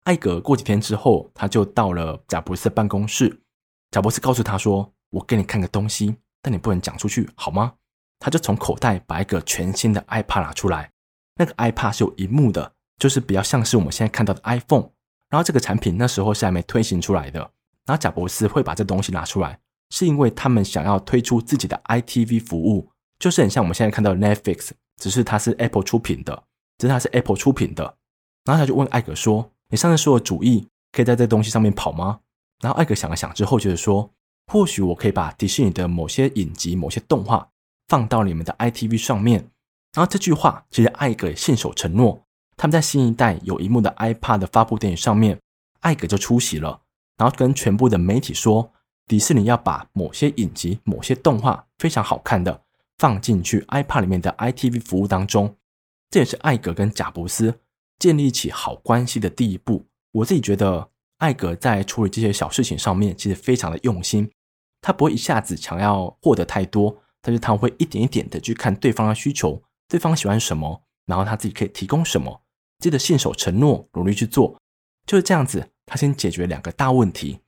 [0.06, 3.42] 艾格过几天之后，他就到了贾博士的办公室。
[3.92, 7.74] 贾博士告诉他说：“我给你看个东西，但你不能讲出去，好吗？”
[8.20, 10.92] 他就从口袋把一个全新的 iPad 拿出来。
[11.36, 14.92] 那个 iPad 是有萤幕的，就是比较像是我们现在看到的 iPhone。
[15.30, 17.40] 然后这个产品那时候是还没推行出来的。
[17.86, 26.44] 然后贾伯斯会把这东西拿出来，是因为他们想要推出自己的 ITV 服务，就是很像我们现在看到的 Netflix，只是它是 Apple 出品的，
[26.78, 27.96] 只是它是 Apple 出品的。
[28.46, 32.20] 然后他就问艾格说：“你上次说的主意可以在这东西上面跑吗？”
[32.62, 34.12] 然后艾格想了想之后，就是说
[34.52, 37.50] ：“或许我可以把迪士尼的某些影集、某些动画
[37.88, 39.50] 放到你们的 ITV 上面。”
[39.94, 42.24] 然后这句话其实艾格信守承诺。
[42.62, 45.40] 他们在新一代有一幕的 iPad 的发布电影上面，
[45.80, 46.82] 艾格就出席了，
[47.16, 48.74] 然后跟全部的媒体说，
[49.08, 52.62] 迪士尼要把某些影集、某些动画非常好看的
[52.98, 55.56] 放进去 iPad 里面的 ITV 服务当中。
[56.10, 57.62] 这也是艾格跟贾伯斯
[57.98, 59.86] 建立起好关系的第一步。
[60.12, 64.30] 我自己觉得，艾格在处理这些小事情上面其实非常的用心，
[64.82, 69.64] 他不会一下子想要获得太多，但是他会一点一点的去看对方的需求。
[69.88, 72.42] 对方喜欢什么，然后他自己可以提供什么，
[72.80, 74.58] 记得信守承诺，努力去做，
[75.06, 75.70] 就是这样子。
[75.86, 77.40] 他先解决两个大问题，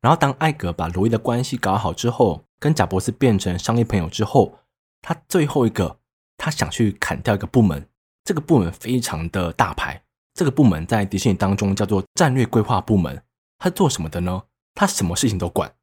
[0.00, 4.58] 然后当艾格把罗伊的关系搞好之后，跟贾伯斯变成商业朋友之后，
[5.02, 5.98] 他最后一个，
[6.38, 7.86] 他想去砍掉一个部门，
[8.24, 10.02] 这个部门非常的大牌，
[10.34, 13.22] 这个部门在迪士尼当中叫做战略规划部门。
[13.58, 14.44] 他做什么的呢？
[14.74, 15.74] 他什么事情都管，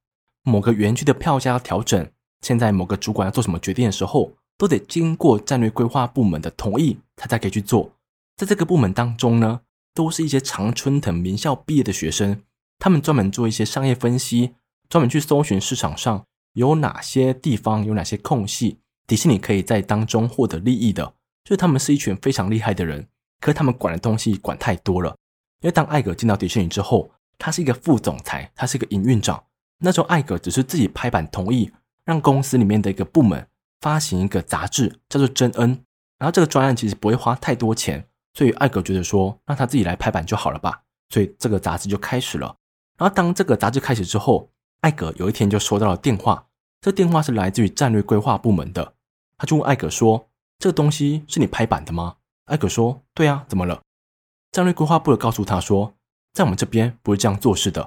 [0.43, 2.09] 某个园区的票价要调整，
[2.41, 4.33] 现在某个主管要做什么决定的时候。
[4.59, 7.91] 都得经过战略规划部门的同意，他才可以去做。
[8.37, 9.61] 在这个部门当中呢，
[9.95, 12.43] 都是一些常春藤名校毕业的学生，
[12.77, 14.53] 他们专门做一些商业分析，
[14.87, 16.23] 专门去搜寻市场上
[16.53, 21.15] 有哪些地方有哪些空隙，迪士尼可以在当中获得利益的。
[21.43, 23.07] 就是他们是一群非常厉害的人，
[23.41, 25.09] 可是他们管的东西管太多了。
[25.61, 29.43] 因为当艾格进到迪士尼之后，他是一个副总裁，他是一个营运长。
[29.79, 31.71] 那时候艾格只是自己拍板同意，
[32.05, 33.47] 让公司里面的一个部门。
[33.79, 35.75] 发行一个杂志叫做《真恩》，
[36.17, 42.55] 然后这个专案其实不会花太多钱，所以艾格觉得说让他自己来拍板就好了吧，所以这个杂志就开始了。
[42.95, 46.47] 然后当这个杂志开始之后，艾格有一天就收到了电话，
[46.79, 48.93] 这电话是来自于战略规划部门的，
[49.37, 53.81] 他就问艾格说：“这个东西是你拍板的吗？”艾格说：“对啊，怎么了？”
[54.53, 55.95] 战略规划部的告诉他说
[56.33, 57.81] ：“在我们这边不会这样做事的。”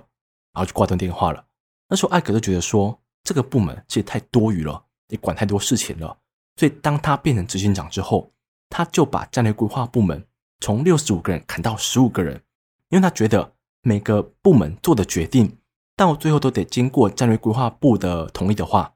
[0.52, 1.46] 然后就挂断电话了。
[1.88, 4.84] 那时候艾格就觉得说这个部门其实太多余了。
[5.06, 6.18] 你管太多事情了，
[6.56, 8.32] 所以当他变成执行长之后，
[8.68, 10.24] 他就把战略规划部门
[10.60, 12.42] 从六十五个人砍到十五个人，
[12.90, 15.56] 因为他觉得每个部门做的决定
[15.96, 18.94] 到最后都得经过战略规划部的同意的话，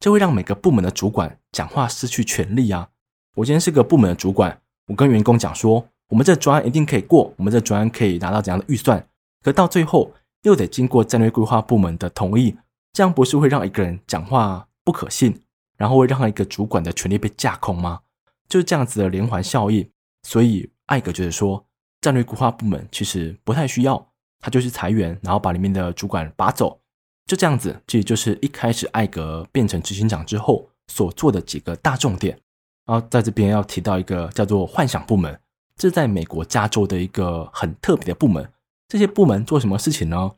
[0.00, 2.90] 就会让每个部门的主管讲话失去权力啊。
[3.36, 9.08] 我今天是个部门的主管，我跟员工讲说，我们这专案一定可以过，我们这专案可以拿到怎样的预算，
[9.42, 12.56] 可到最后又得经过战略规划部门的同意，
[12.92, 15.40] 这样不是会让一个人讲话不可信？
[15.76, 18.00] 然后会让一个主管的权力被架空吗？
[18.48, 19.88] 就是这样子的连环效应。
[20.22, 21.66] 所以艾格觉得说，
[22.00, 26.80] 战略规划部门其实不太需要，他就是裁员，然后把里面的主管拔走，
[27.26, 27.82] 就这样子。
[27.86, 32.38] 这也就是一开始艾格变成执行长之后所做的几个大重点。
[32.86, 35.40] 然后在这边要提到一个叫做幻想部门，
[35.76, 38.52] 这是在美国加州的一个很特别的部门。
[38.88, 40.32] 这些部门做什么事情呢？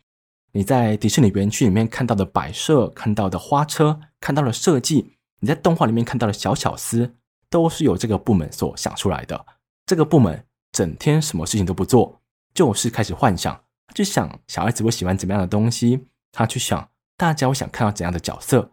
[0.52, 5.14] 你在迪士尼园区里面看到的摆设、看到的花车、看到的设计。
[5.40, 7.16] 你在动画里面看到的小巧思，
[7.50, 9.44] 都是由这个部门所想出来的。
[9.86, 12.20] 这个部门整天什么事情都不做，
[12.52, 18.72] 就是开始幻想，去想小孩子会喜欢怎么样的东西，他去想大家会想看到怎样的角色。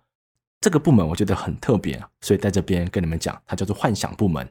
[0.59, 4.43] 这个部门我觉得很特别，所以在这边跟你们讲，它叫做幻想部门。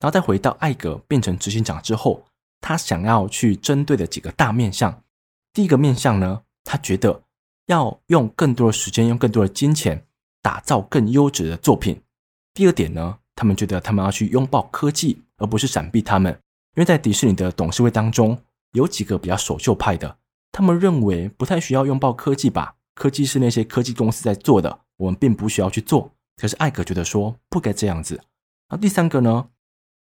[0.00, 2.24] 然后再回到艾格变成执行长之后，
[2.60, 5.04] 他想要去针对的几个大面向。
[5.52, 7.22] 第一个面向呢，他觉得
[7.66, 10.06] 要用更多的时间，用更多的金钱。
[10.44, 12.02] 打造更优质的作品。
[12.52, 16.32] 第二点呢，他们觉得他们要去拥抱科技，而不是闪避他们。
[16.74, 18.38] 因为在迪士尼的董事会当中，
[18.72, 20.16] 有几个比较守旧派的，
[20.50, 26.10] 他们认为不太需要拥抱科技吧，科技是那些科技公司在做的，我们并不需要去做。
[26.36, 28.14] 可是艾格觉得说不该这样子。
[28.14, 29.48] 然后第三个呢，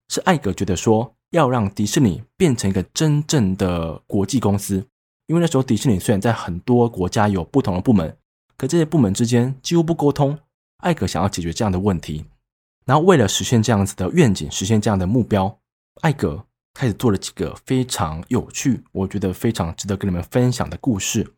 [0.08, 4.86] 是艾格觉得说要让迪士尼变成一个真正的国际公司，
[5.26, 8.14] 因为那时候迪士尼虽然在很多国家有不同的部门。
[8.58, 10.36] 可这些部门之间几乎不沟通，
[10.78, 12.24] 艾格想要解决这样的问题，
[12.88, 15.60] 然后为了实现这样子的愿景，实现这样的目标，
[16.00, 21.34] 艾格开始做了几个非常有趣，我觉得非常值得跟你们分享的故事。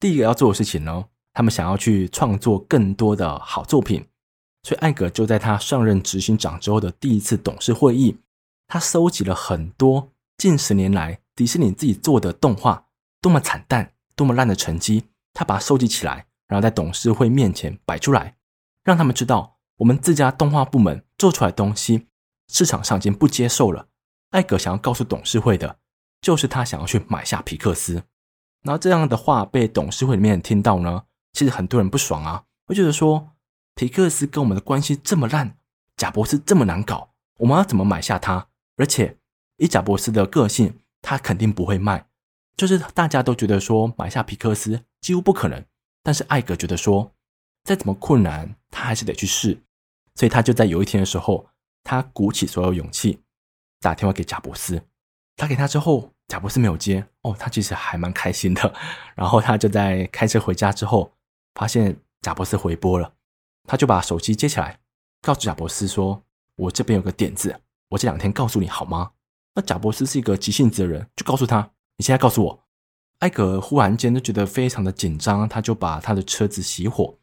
[0.00, 4.06] 第一个要做的事情呢，他们想要去创作更多的好作品，
[4.62, 8.16] 所以艾格就在他上任执行长之后的第一次董事会议，
[8.66, 12.86] 他收集了很多近十年来迪士尼自己做的动画
[13.20, 16.24] 多么惨淡、多么烂的成绩，他把它收集起来。
[16.48, 18.36] 然后在董事会面前摆出来，
[18.82, 22.06] 让他们知道我们自家动画部门做出来的东西，
[22.48, 23.88] 市场上已经不接受了。
[24.30, 25.78] 艾格想要告诉董事会的，
[26.20, 28.04] 就是他想要去买下皮克斯。
[28.62, 33.30] 然后这样的话被董事会里面听到呢，其实很多人不爽啊，会觉得说
[33.74, 35.58] 皮克斯跟我们的关系这么烂，
[35.96, 38.48] 贾伯斯这么难搞，我们要怎么买下他？
[38.76, 39.18] 而且
[39.58, 42.06] 以贾伯斯的个性，他肯定不会卖。
[42.56, 45.62] 就是大家都觉得说买下皮克斯几乎不可能，
[46.02, 47.12] 但是艾格觉得说
[47.62, 49.62] 再怎么困难，他还是得去试。
[50.16, 51.46] 所以他就在有一天的时候，
[51.84, 53.22] 他鼓起所有勇气
[53.80, 54.82] 打电话给贾伯斯。
[55.36, 57.06] 打给他之后，贾伯斯没有接。
[57.20, 58.74] 哦，他其实还蛮开心的。
[59.14, 61.12] 然后他就在开车回家之后，
[61.54, 63.12] 发现贾伯斯回拨了，
[63.68, 64.80] 他就把手机接起来，
[65.20, 66.24] 告诉贾伯斯说
[66.56, 67.60] ：“我这边有个点子，
[67.90, 69.12] 我这两天告诉你好吗？”
[69.54, 71.70] 那贾伯斯是一个急性子的人，就告诉他。
[71.98, 72.64] 你现在告诉我，
[73.18, 77.18] 艾格忽然间就觉得非常的紧张，他就把他的车子熄火，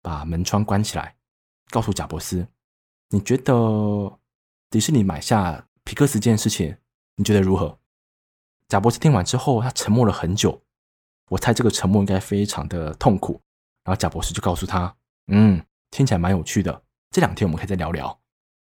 [0.00, 1.16] 把门窗关起来，
[1.70, 2.46] 告诉贾伯斯
[3.10, 4.18] ：“你觉得
[4.70, 6.76] 迪士尼买下皮克斯这件事情，
[7.16, 7.78] 你觉得如何？”
[8.68, 10.62] 贾伯斯听完之后，他沉默了很久，
[11.30, 13.40] 我猜这个沉默应该非常的痛苦。
[13.84, 14.94] 然后贾伯斯就告诉他
[15.32, 18.20] ：“嗯，听起来蛮有趣的，这两天我们可以再聊聊。”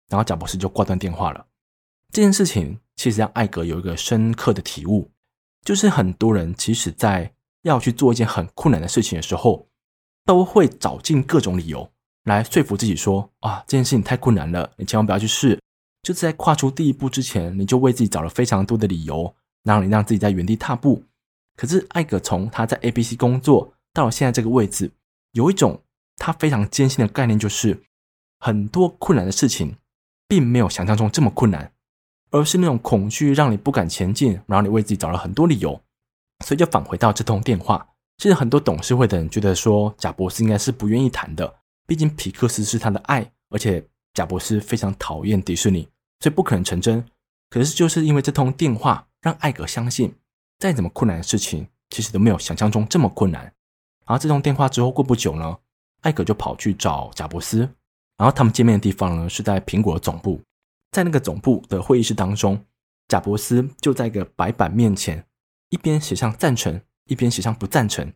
[0.10, 1.48] 然后贾伯斯就挂断电话了。
[2.12, 5.10] 这件事情其实让艾格有一个深刻的体悟。
[5.64, 9.70] 就是很多人其实，在要去做一件很困难的事情的时候，
[10.26, 11.90] 都会找尽各种理由
[12.24, 15.60] 来说服自己说：“啊，这件事情太困难了，你千万不要去试。”
[16.04, 21.04] 就是在跨出第一步之前，你就为自己找了非常多的理由，让你让自己在原地踏步。
[21.56, 24.92] 可是艾格从他在 ABC 工作到了现在这个位置，
[25.32, 25.82] 有一种
[26.18, 27.84] 他非常坚信的概念，就是
[28.40, 29.78] 很多困难的事情
[30.28, 31.72] 并没有想象中这么困难。
[32.32, 35.80] 而是那种恐惧让你不敢前进，然后你为自己找了很多理由，
[36.44, 37.88] 所以就返回到这通电话。
[38.18, 41.54] 其实很多董事会的人觉得说，贾博士应该是不愿意谈的，
[41.86, 45.88] 毕竟皮克斯是他的爱，而且贾伯斯非常讨厌迪士尼，
[46.20, 47.06] 所以不可能成真。
[47.50, 50.16] 可是就是因为这通电话，让艾格相信，
[50.60, 53.44] 再怎么困难的事情，其实都没有想象中这么困难。
[53.44, 55.58] 然后这通电话之后过不久呢，
[56.02, 57.60] 艾格就跑去找贾伯斯，
[58.18, 60.42] 然后他们见面的地方呢是在苹果的总部。
[60.92, 62.66] 在那个总部的会议室当中，
[63.08, 65.26] 贾伯斯就在一个白板面前，
[65.70, 68.14] 一边写上赞成，一边写上不赞成。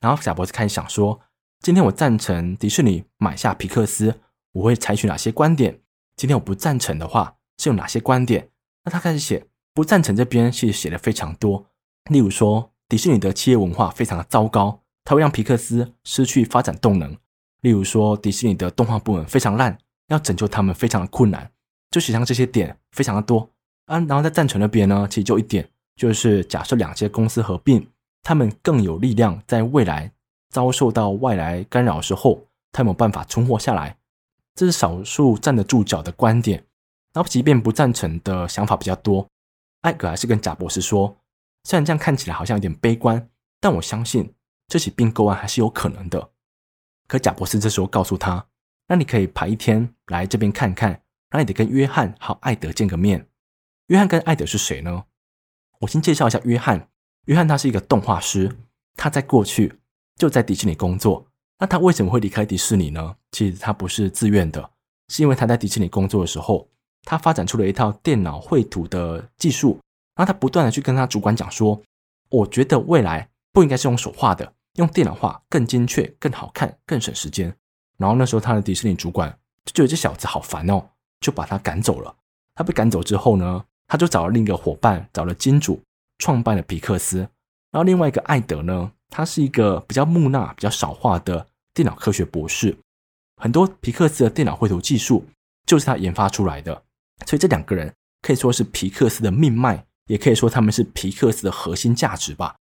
[0.00, 1.20] 然后贾伯斯开始想说
[1.60, 4.20] ：“今天我赞成迪士尼买下皮克斯，
[4.52, 5.80] 我会采取哪些观点？
[6.16, 8.48] 今天我不赞成的话，是有哪些观点？”
[8.84, 9.44] 那他开始写
[9.74, 11.66] 不赞成这边，其实写的非常多。
[12.10, 17.16] 例如说，迪士尼的企业文化非常的糟糕，它会让皮克斯失去发展动能。
[17.60, 21.50] 例如说，迪士尼的动画部门非常烂，要拯救他们非常的困难。
[21.90, 23.50] 就写上这些点非常的多
[23.86, 27.86] 啊，然后在赞成那边呢，其实就一点，就是假设两间公司合并，
[28.22, 30.12] 他们更有力量，在未来
[30.50, 33.96] 遭受到外来干扰的时候，他没有办法存活下来，
[34.54, 36.64] 这是少数站得住脚的观点。
[37.12, 39.28] 然后即便不赞成的想法比较多，
[39.80, 41.16] 艾格还是跟贾博士说，
[41.64, 43.28] 虽然这样看起来好像有点悲观，
[43.60, 44.34] 但我相信
[44.68, 46.30] 这起并购案还是有可能的。
[47.06, 48.46] 可贾博士这时候告诉他，
[48.86, 51.02] 那你可以排一天来这边看看。
[51.30, 53.28] 那你得跟约翰和艾德见个面。
[53.88, 55.04] 约翰跟艾德是谁呢？
[55.80, 56.88] 我先介绍一下约翰。
[57.24, 58.56] 约翰他是一个动画师，
[58.96, 59.78] 他在过去
[60.18, 61.24] 就在迪士尼工作。
[61.58, 63.16] 那他为什么会离开迪士尼呢？
[63.32, 64.70] 其实他不是自愿的，
[65.08, 66.68] 是因为他在迪士尼工作的时候，
[67.04, 69.78] 他发展出了一套电脑绘图的技术。
[70.14, 71.80] 然后他不断的去跟他主管讲说
[72.30, 77.54] ：“我觉得未来不应该是用手画的，用电脑画更精确、更好看、更省时间。”
[77.96, 79.30] 然后那时候他的迪士尼主管
[79.64, 80.84] 就觉得这小子好烦哦。
[81.20, 82.14] 就把他赶走了。
[82.54, 85.80] 他被赶走之后呢，他就找了另一个伙伴，找了金主，
[86.18, 87.18] 创办了皮克斯。
[87.18, 92.76] 然后另外一个艾德呢，他是一个比较木讷、比较少话的电脑科学博士。
[93.36, 95.24] 很多皮克斯的电脑绘图技术
[95.66, 96.82] 就是他研发出来的。
[97.26, 97.92] 所以这两个人
[98.22, 102.56] 可以说是皮克斯的命脉，也可以说他们是皮克斯的核心价值吧。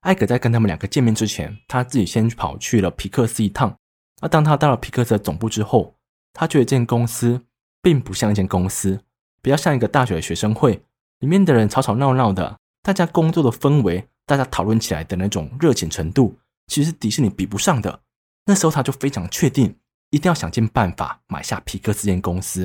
[0.00, 3.76] 艾格在跟他们两个见面之前，他自己先跑去了皮克斯一趟。
[4.20, 5.94] 那当他到了皮克斯的总部之后，
[6.32, 7.42] 他觉得这间公司。
[7.82, 9.00] 并不像一间公司，
[9.40, 10.82] 比较像一个大学的学生会，
[11.20, 18.00] 里面的人吵吵闹闹的，大家工作的氛围，大家讨论起来的那种热情程度，其实迪士尼比不上的。
[18.46, 19.74] 那时候他就非常确定，
[20.10, 22.60] 一定要想尽办法买下皮克斯这间公司。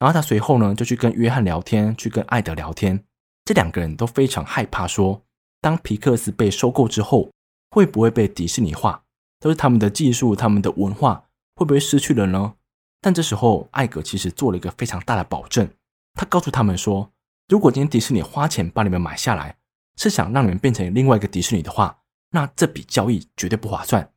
[0.00, 3.00] 然后他随后呢，就去跟约翰聊天，去跟艾德聊天，
[3.44, 5.22] 这两个人都非常害怕说，
[5.60, 7.30] 当皮克斯被收购之后，
[7.70, 9.04] 会不会被迪士尼化？
[9.38, 12.54] 都是他们的技术，他们的文化，会不会失去了呢？
[13.00, 15.68] 但这时候，艾格其实做了一个非常大的保证。
[16.14, 17.12] 他告诉他们说
[17.46, 19.56] ：“如果今天迪士尼花钱把你们买下来，
[19.96, 21.98] 是想让你们变成另外一个迪士尼的话，
[22.30, 24.10] 那这笔交易绝对不划算。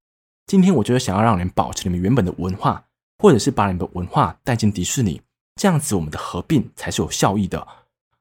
[0.45, 2.86] 今天我就是想要让你们保持你们原本的文化，
[3.17, 5.21] 或者是把你们的文化带进迪士尼，
[5.55, 7.57] 这样子我们的合并才是有效益的。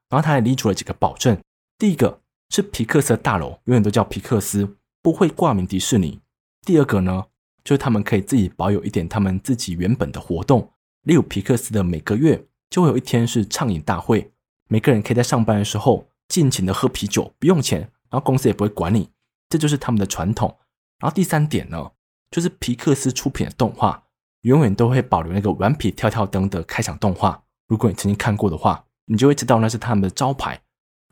[0.09, 1.37] 然后他还立出了几个保证，
[1.77, 6.19] 第一个是皮克斯的大楼永远都叫皮克斯，不会挂名迪士尼。
[6.65, 7.25] 第二个呢，
[7.63, 10.71] 就是他们可以自己保有一点他们自己原本的活动，
[11.03, 14.31] 例如皮克斯的每个月就会有一天是畅饮大会，
[14.67, 19.09] 每个人可以在上班的时候尽情的喝啤酒，不用钱，然后公司也不会管你，
[19.49, 20.57] 这就是他们的传统。
[20.99, 21.91] 然后第三点呢，
[22.31, 24.03] 就是皮克斯出品的动画
[24.41, 30.61] 永远都会保留那个顽皮跳跳灯的开场动画，如果你曾经看过的话，你就会知道那是他们的招牌。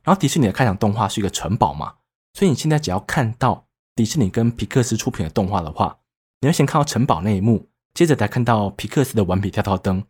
[0.04, 1.96] 然后迪士尼的开场动画是一个城堡嘛，
[2.34, 3.64] 所以你现在只要看到。
[3.96, 6.00] 迪士尼跟皮克斯出品的动画的话，
[6.42, 10.04] 你要先看到城堡那一幕，接着才看到皮克斯的顽皮跳跳灯。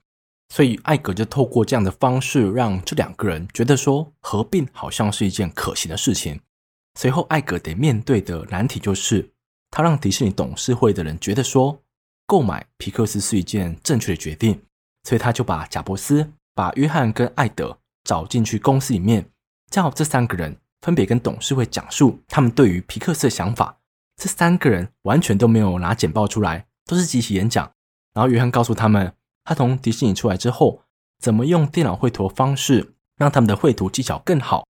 [0.50, 6.40] 所以艾格就透过这样的方式，让这两个人觉得说合并好像是一件可行的事情。
[7.00, 9.32] 随后艾格得面对的难题就是，
[9.72, 11.82] 他让迪士尼董事会的人觉得说
[12.26, 14.62] 购买皮克斯是一件正确的决定，
[15.04, 19.30] 所以他就把贾伯斯、把约翰跟艾德找进去公司里面，
[19.72, 20.58] 叫这三个人。
[20.82, 23.80] 分别跟董事会讲述他们对于皮克斯的想法。
[24.18, 27.72] 这三个人完全都没有拿简报出来，都是即席演讲。
[28.14, 29.12] 然后约翰告诉他们，
[29.46, 30.82] 他从迪士尼出来之后，
[31.20, 34.66] 怎么用电脑绘图的方式让他们的绘图技巧更好。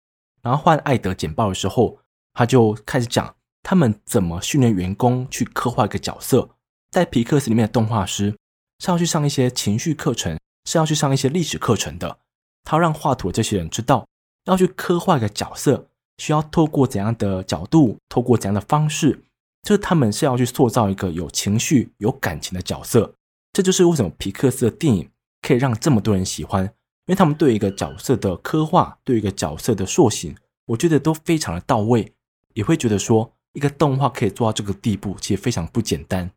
[0.41, 1.99] 然后换艾德简报的时候，
[2.34, 6.49] 他就开始讲他们怎么训练员工去刻画一个角色。
[6.89, 8.36] 在皮克斯里面的动画师
[8.80, 12.17] 是要去上一些情绪课程，是要去上一些历史课程的。
[12.63, 14.07] 他让画图的这些人知道，
[14.45, 15.89] 要去刻画一个角色。
[16.17, 19.24] 需要透过怎样的角度，透过怎样的方式，
[19.63, 23.15] 就是他们是要去塑造一个有情绪、有感情的角色。
[23.54, 25.10] 这就是为什么皮克斯的电影
[25.41, 26.72] 可以让这么多人喜欢，因
[27.08, 30.36] 为他们对一个角色的刻画，对一个角色的塑形，
[30.68, 32.14] 我觉得都非常的到位，
[32.54, 36.32] 也会觉得说一个动画可以做到这个地步，其实非常不简单。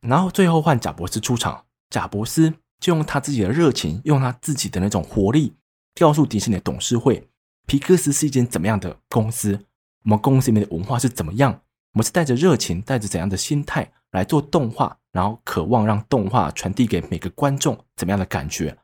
[0.00, 5.54] 然后最后换贾伯斯出场，贾伯斯就用他自己的热情，用他自己的那种活力，
[5.94, 7.28] 告诉迪士尼的董事会。
[7.66, 9.66] 皮克斯是一间怎么样的公司？
[10.04, 11.62] 我们公司里面的文化是怎么样？
[11.92, 18.76] 我们是带着热情，带着怎样的心态来做动画，然后渴望让动画传递给每个观众怎么样的感觉？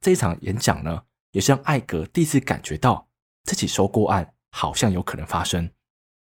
[0.00, 3.08] 这一场演讲呢，也是让艾格第一次感觉到
[3.44, 5.70] 这起收购案好像有可能发生。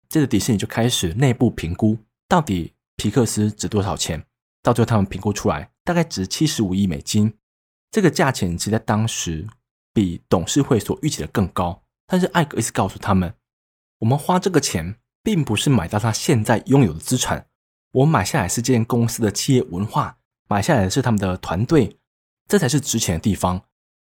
[0.09, 1.97] 接着迪士尼就开始内部评估，
[2.29, 4.23] 到底皮克斯值多少钱？
[4.63, 7.33] 到最后他们评估出来，大概值七十五亿美金。
[7.91, 9.47] 这个价钱其实在当时。
[9.95, 13.35] 比董事会所预期的更高，但是艾格一直告诉他们，
[13.99, 17.47] 我们花这个钱并不是买到他现在拥有的资产，
[17.93, 20.17] 我买下来是这间公司的企业文化，
[20.49, 21.97] 买下来是他们的团队，
[22.49, 23.55] 这才是值钱的地方。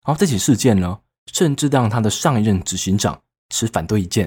[0.06, 1.00] 然后这起事件呢，
[1.32, 4.26] 甚至让他的上一任执行长持反对意见，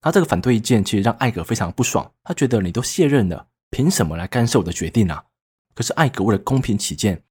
[0.00, 5.24] 然后这个反对意见其实让艾格非常不爽，他觉得你都卸任了，凭什么来干涉我的决定啊？
[5.74, 7.22] 可是艾格为了公平起见，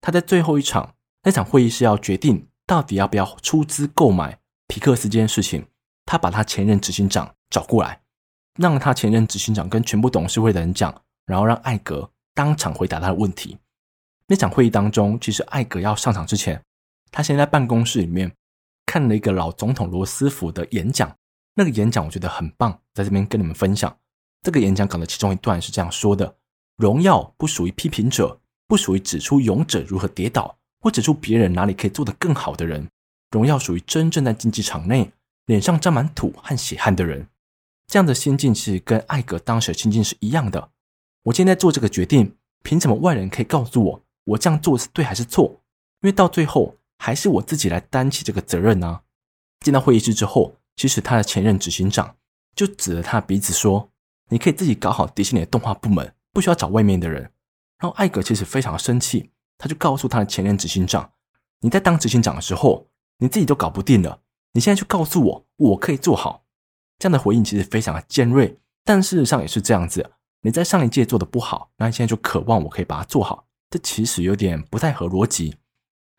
[0.00, 2.46] 他在最后一场那场会议是要决定。
[2.66, 5.66] 到底要不要出资购买皮克斯这件事情？
[6.04, 8.02] 他把他前任执行长找过来，
[8.56, 10.94] 让他前任执行长跟全部董事会的人讲，
[11.28, 13.56] 然后让艾格当场回答他的问题。
[14.26, 16.60] 那场会议当中，其实艾格要上场之前，
[17.12, 18.32] 他先在办公室里面
[18.84, 21.14] 看了一个老总统罗斯福的演讲。
[21.54, 23.96] 那个演讲我觉得很棒，在这边跟你们分享。
[24.42, 26.36] 这个演讲讲的其中一段是这样说的
[26.76, 32.88] ：“荣耀不属于批评者，不属于指出勇者如何跌倒。”或指出别人哪里可以做得更好的人，
[33.32, 35.10] 荣耀属于真正在竞技场内
[35.46, 37.26] 脸上沾满土和血汗的人。
[37.88, 40.70] 这样的心境其实跟艾格当时的心境是一样的。
[41.28, 45.60] 我现在做这个决定，凭什么外人可以告诉我我这样做是对还是错？
[46.00, 49.02] 因为到最后还是我自己来担起这个责任呢、啊。
[49.60, 52.16] 进到会议室之后，其实他的前任执行长
[52.54, 53.90] 就指着他的鼻子说
[54.30, 57.22] ：“你可以自己搞好迪士尼的动画部门，不需要找外面的人。”
[57.78, 59.30] 然后艾格其实非常生气。
[59.58, 61.12] 他就告诉他的前任执行长
[61.60, 62.86] ：“你在当执行长的时候，
[63.18, 64.20] 你自己都搞不定了，
[64.52, 66.44] 你现在去告诉我，我可以做好。”
[66.98, 70.12] 这样的回应其实非常的尖锐，但事实上也是这样子。
[70.42, 75.56] 你在上一届做的不好，那你现在就渴望我可以把它做好，这其实有点不太合逻辑。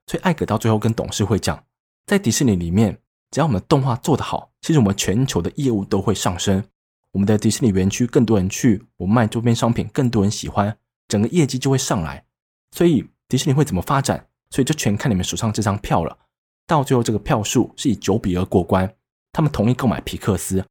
[0.07, 1.63] 所以艾格到最后跟董事会讲，
[2.05, 2.99] 在迪士尼里面，
[3.31, 6.63] 只要我们的动画做得好，其实我们全球的业务都会上升。
[7.11, 12.25] 我们的迪士尼园区更多人去，我们卖周边商品更多人喜欢，整个业绩就会上来。
[12.71, 13.09] 所以。
[13.29, 14.27] 迪士尼会怎么发展？
[14.49, 16.17] 所以就全看你们手上这张票了。
[16.65, 18.91] 到最后，这个票数是以九比二过关，
[19.31, 20.65] 他们同意购买皮克斯。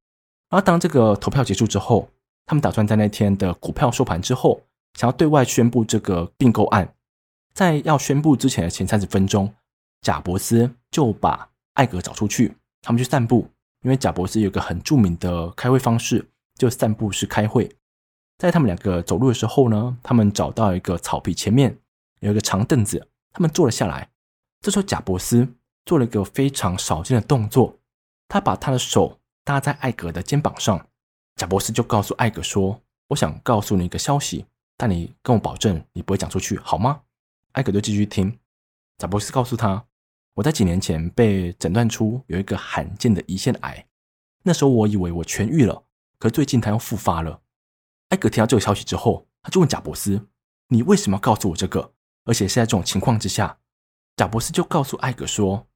[0.48, 2.10] 而，当这个投票结束之后，
[2.48, 4.62] 他们打算在那天的股票收盘之后，
[4.94, 6.94] 想要对外宣布这个并购案。
[7.52, 9.52] 在要宣布之前的前三十分钟，
[10.00, 13.50] 贾伯斯就把艾格找出去，他们去散步。
[13.82, 16.26] 因为贾伯斯有个很著名的开会方式，
[16.56, 17.70] 就散步式开会。
[18.38, 21.78] 在他们两个走路的时候呢，他们找到一个草皮前面。
[22.20, 24.08] 有一个长凳子，他们坐了下来。
[24.62, 25.46] 这时候，贾伯斯
[25.84, 27.76] 做了一个非常少见的动作，
[28.26, 30.87] 他把他的手搭在艾格的肩膀上。
[31.38, 34.44] 贾伯斯就告诉艾格说：“我想告诉你一个消息，
[34.76, 37.02] 但你跟我保证你不会讲出去，好吗？”
[37.54, 38.36] 艾格就继续听。
[38.98, 39.86] 贾伯斯告诉他
[40.34, 43.86] ：“我在几年前被诊断出有一个罕见的胰腺癌，
[44.42, 45.84] 那时候我以为我痊愈了，
[46.18, 47.40] 可最近他又复发了。”
[48.10, 50.26] 艾格听到这个消息之后，他就问贾伯斯
[50.66, 51.92] ：“你为什么要告诉我这个？
[52.24, 53.56] 而且是在这种情况之下？”
[54.18, 55.68] 贾伯斯就告诉艾格说：“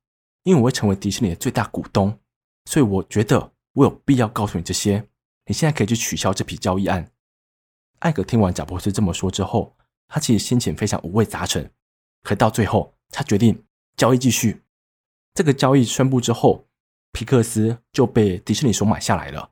[0.43, 2.19] 因为我会成为迪士尼的最大股东，
[2.65, 5.09] 所以我觉得我有必要告诉你这些。
[5.53, 7.11] 你现在可以去取消这笔交易案。”
[8.01, 9.77] 艾格听完贾伯斯这么说之后，
[10.09, 11.71] 他其实心情非常五味杂陈。
[12.23, 13.63] 可到最后，他决定
[13.95, 14.63] 交易继续。
[15.35, 16.67] 这个交易宣布之后，
[17.13, 19.51] 皮克斯就被迪士尼所买下来了。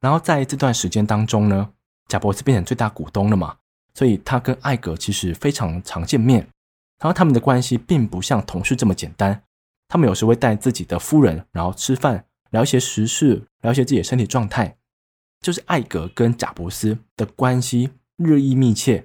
[0.00, 1.72] 然后在这段时间当中呢，
[2.06, 3.56] 贾伯斯变成最大股东了嘛，
[3.94, 6.38] 所以他跟艾格其实非常常见面。
[7.00, 9.42] 然后他们的关系并不像同事这么简单，
[9.88, 14.78] 他们有时会带自己的夫人，然后吃饭，聊一些时事，聊一些自己的身体状态。
[15.42, 19.04] 就是艾格跟贾伯斯的关系日益密切。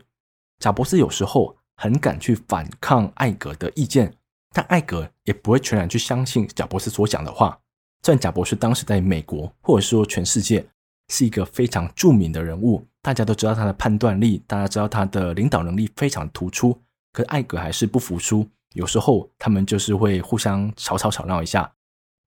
[0.59, 4.15] 贾伯斯有时候很敢去反抗艾格的意见，
[4.53, 7.59] 但艾格也不会全然去相信贾伯斯所讲的话。
[8.03, 10.65] 虽然贾伯斯当时在美国，或者说全世界
[11.09, 16.79] 是一个非常著名的人物，大家都知道他的判断力，大家知道他的领导能力非常突出。
[17.11, 21.61] 可艾格还是不服输，有时候他们就是会互相吵吵吵闹一下。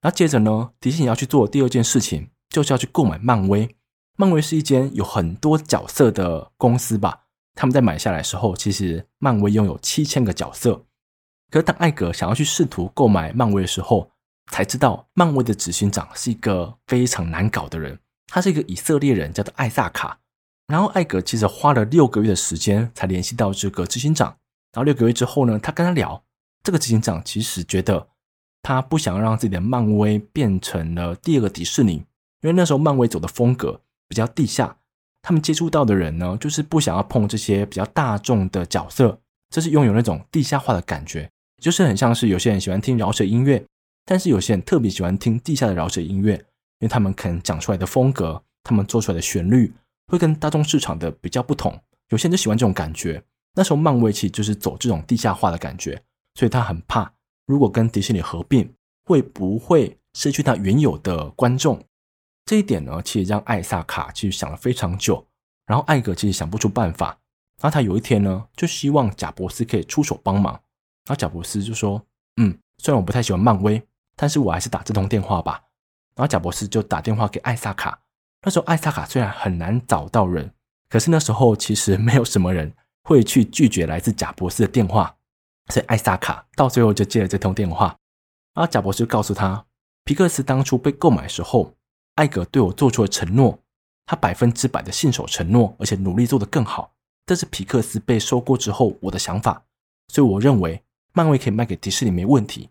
[0.01, 3.73] 然后接着呢，迪士尼要去做第二件事情，就是要去购买漫威。
[4.17, 7.23] 漫威是一间有很多角色的公司吧？
[7.55, 10.85] 他们在买下来的时候，其实漫威拥有七千个角色。
[11.49, 14.11] 可当艾格想要去试图购买漫威的时候，
[14.51, 20.19] 才知道漫威的执行长是一个非常难搞的人，他是一个以色列人，叫做艾萨卡。
[20.67, 24.37] 然后艾格其实花了六个月的时间才联系到这个执行长。
[24.71, 26.23] 然后六个月之后呢，他跟他聊，
[26.63, 28.07] 这个执行长其实觉得
[28.61, 32.05] 他不想让自己的漫威变成了第二个迪士尼，因
[32.43, 33.81] 为那时候漫威走的风格
[34.11, 34.75] 比较地下，
[35.21, 39.17] 他们接触到的人呢，就是不想要碰这些比较大众的角色，
[39.49, 41.29] 这是拥有那种地下化的感觉，
[41.63, 43.63] 就是很像是有些人喜欢听饶舌音乐，
[44.05, 46.43] 但是有些人特别喜欢听地下的饶舌音乐，因
[46.81, 49.71] 为他们可能讲出来的风格，他们做出来的旋律
[50.07, 53.23] 会跟大众市场的比较不同，有些人就喜欢这种感觉。
[53.55, 56.01] 那时候漫威其实就是走这种地下化的感觉，
[56.35, 57.13] 所以他很怕，
[57.45, 58.73] 如果跟迪士尼合并，
[59.05, 61.81] 会不会失去他原有的观众？
[62.51, 65.25] 这一点呢，其实让艾萨卡其实想了非常久，
[65.65, 67.17] 然后艾格其实想不出办法。
[67.61, 70.51] 然后他有一天呢，就希望贾伯斯可以出手帮忙。
[71.05, 73.81] 然后贾伯斯就说：“嗯，虽然我不太喜欢漫威，
[74.17, 75.61] 但是我还是打这通电话吧。”
[76.13, 78.01] 然后贾伯斯就打电话给艾萨卡。
[78.41, 80.53] 那时候艾萨卡虽然很难找到人，
[80.89, 82.75] 可是那时候其实没有什么人。
[83.07, 85.15] 会去拒绝来自贾伯斯的电话，
[85.69, 87.97] 所以艾萨卡到最后就接了这通电话。
[88.53, 89.65] 然后贾伯斯告诉他，
[90.03, 91.73] 皮克斯当初被购买时候，
[92.15, 93.59] 艾格对我做出了承诺，
[94.05, 96.93] 他百分之百的信守承诺，而且努力做得更好。
[97.25, 99.63] 这是皮克斯被收购之后我的想法，
[100.09, 100.83] 所以我认为
[101.13, 102.69] 漫威可以卖给迪士尼没问题。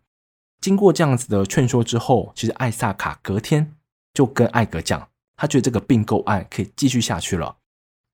[0.61, 3.75] 经过这样子的劝说之后，其实艾萨卡隔天
[4.13, 7.57] 就跟艾格讲，他觉得这个并购案可以继续下去了。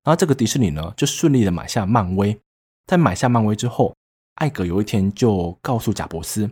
[0.05, 2.41] 然后这个迪士尼呢，就顺利的买下漫威。
[2.87, 3.93] 在买下漫威之后，
[4.35, 6.49] 艾格有一天就告诉贾伯斯：“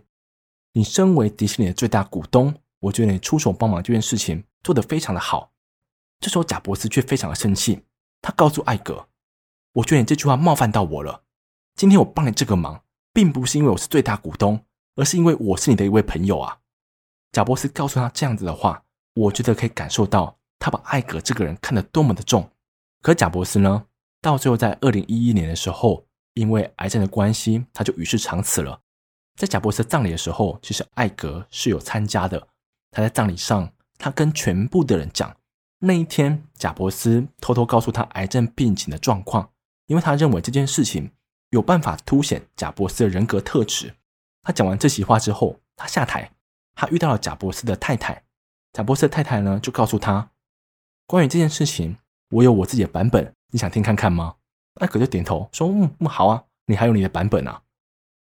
[0.75, 5.53] 你身为迪士尼的最大股东，我觉得你出手帮忙这件事情做得非常的好。”
[6.19, 7.85] 这时候贾伯斯却非常的生气，
[8.21, 9.07] 他告诉艾格
[9.75, 11.23] ：“我觉得你这句话冒犯到我了。
[11.77, 14.65] 今天我帮你这个忙，并不是因为我是最大股东，
[14.97, 16.59] 而是因为我是你的一位朋友啊。”
[17.31, 22.51] 贾伯斯告诉他这样子的话，我觉得可以感受到他把艾格这个人看得多么的重。
[23.03, 23.87] 可贾伯斯呢，
[24.23, 28.81] 到最后在二零一一年的时候，因为癌症的关系，他就与世长辞了。
[29.37, 32.49] 在贾伯斯葬礼的时候，其实艾格是有参加的。
[32.93, 33.69] 他在葬礼上，
[34.05, 35.35] 他跟全部的人讲，
[35.79, 39.49] 那一天贾伯斯偷偷告诉他癌症病情的状况，
[39.87, 41.11] 因为他认为这件事情
[41.49, 43.95] 有办法凸显贾伯斯的人格特质。
[44.43, 46.31] 他讲完这席话之后，他下台，
[46.75, 48.23] 他遇到了贾伯斯的太太。
[48.75, 50.33] 贾伯斯的太太呢，就告诉他
[51.07, 51.97] 关于这件事情。
[52.29, 54.35] 我有我自己的版本，你想听看看吗？
[54.83, 57.63] 艾格就点头说：“嗯，嗯，好啊，你还有你的版本啊。”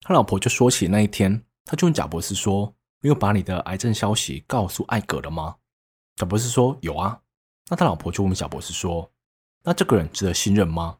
[0.06, 2.72] 他老婆就说起那一天，他就问贾伯斯说
[3.02, 5.56] ：“你有把你的癌症消息告诉艾格了吗？”
[6.22, 7.20] 贾博士说：“有啊。”
[7.68, 9.12] 那他老婆就问贾博士说
[9.66, 11.00] ：“那这个人值得信任吗？”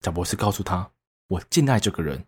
[0.00, 0.88] 贾博士告诉他
[1.26, 2.24] ：“我敬爱这个人。”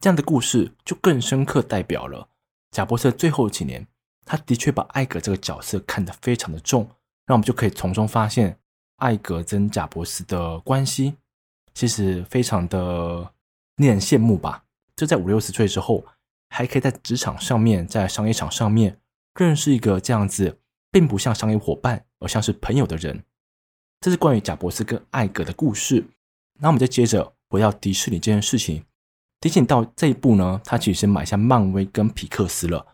[0.00, 2.30] 这样的故事就更深刻代表了
[2.70, 3.86] 贾伯斯的最后几年，
[4.24, 6.88] 他的确把艾格这个角色看得非常的重，
[7.26, 8.58] 让我们就可以从中发现。
[8.96, 11.18] 艾格跟贾伯斯的关系
[11.74, 13.34] 其实非常的
[13.76, 14.64] 令人羡慕吧？
[14.96, 16.06] 就在五六十岁之后，
[16.48, 18.98] 还可以在职场上面，在商业场上面
[19.34, 20.58] 认识一个这样子，
[20.96, 23.22] 并不像商业伙伴，而像是朋友的人。
[24.00, 26.02] 这是关于贾伯斯跟艾格的故事。
[26.58, 28.82] 那我们再接着回到迪士尼这件事情。
[29.38, 32.86] 迪士尼到这一步呢，他其实买下漫威跟皮克斯了。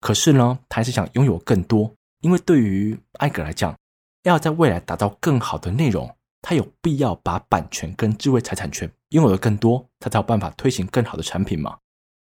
[0.00, 3.76] 可是呢，他还是想拥有更多，因为对于艾格来讲，
[4.22, 11.76] 要在未来打造更好的内容，他有必要把版权跟智慧财产权拥有的更多，他才有办法推行更好的产品嘛。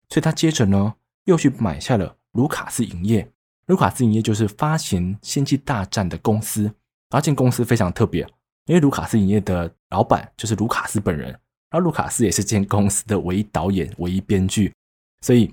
[0.10, 3.28] 所以他接着呢，又去买下了卢卡斯影业。
[3.74, 6.71] 卢卡斯影业就是发行《星际大战》的公司，
[7.09, 8.21] 而这公司非常特别，
[8.67, 11.36] 因为卢卡斯影业的老板就是卢卡斯本人，
[11.71, 14.71] 而卢卡斯也是这间公司的唯一导演、唯一编剧，
[15.21, 15.51] 所以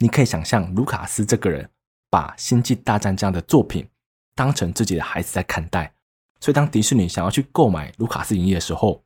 [0.00, 1.70] 你可以想象，卢卡斯这个人
[2.10, 3.88] 把《星际大战》这样的作品
[4.34, 5.94] 当成自己的孩子在看待，
[6.40, 9.00] 所以当迪士尼想要去购买卢卡斯影业的时候，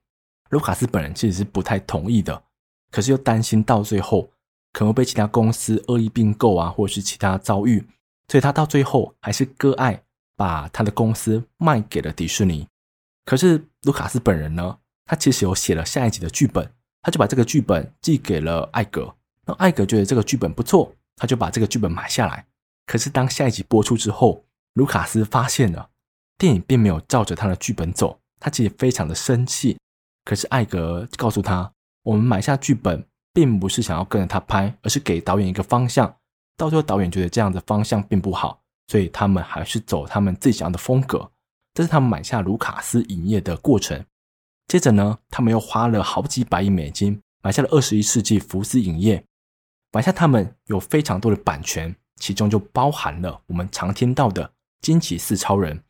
[0.49, 2.43] 卢卡斯本人其实是不太同意的，
[2.91, 4.31] 可是又担心到最后
[4.73, 7.87] 可能被其他公司恶意并购啊，或者是其他遭遇。
[8.29, 10.03] 所以他到最后还是割爱，
[10.37, 12.67] 把他的公司卖给了迪士尼。
[13.25, 16.71] 可是卢卡斯本人呢，他其实有写了下一集的剧本，
[17.03, 19.15] 他就把这个剧本寄给了艾格。
[19.47, 22.47] 那艾格觉得这个剧本不错，他就把这个剧本买下来。
[22.87, 25.91] 可是当下一集播出之后，卢卡斯发现了
[26.39, 29.77] 电影并没有照着他的剧本走，他其实非常的生气。
[30.25, 31.73] 可是艾格告诉他，
[32.03, 36.17] 我们买下剧本并不是想要跟着他拍，而是给导演一个方向。
[36.57, 41.31] 到最后，导演觉得这样的方向并不好，所以他们还是走他们自己想要的风格。
[41.75, 44.05] 这是他们买下卢卡斯影业的过程。
[44.69, 49.25] 接着呢，他们又花了好几百亿美金买下了二十一世纪福斯影业，
[49.93, 55.83] 买下他们有非常多的版权，其中就包含了我们常听到的惊奇四超人。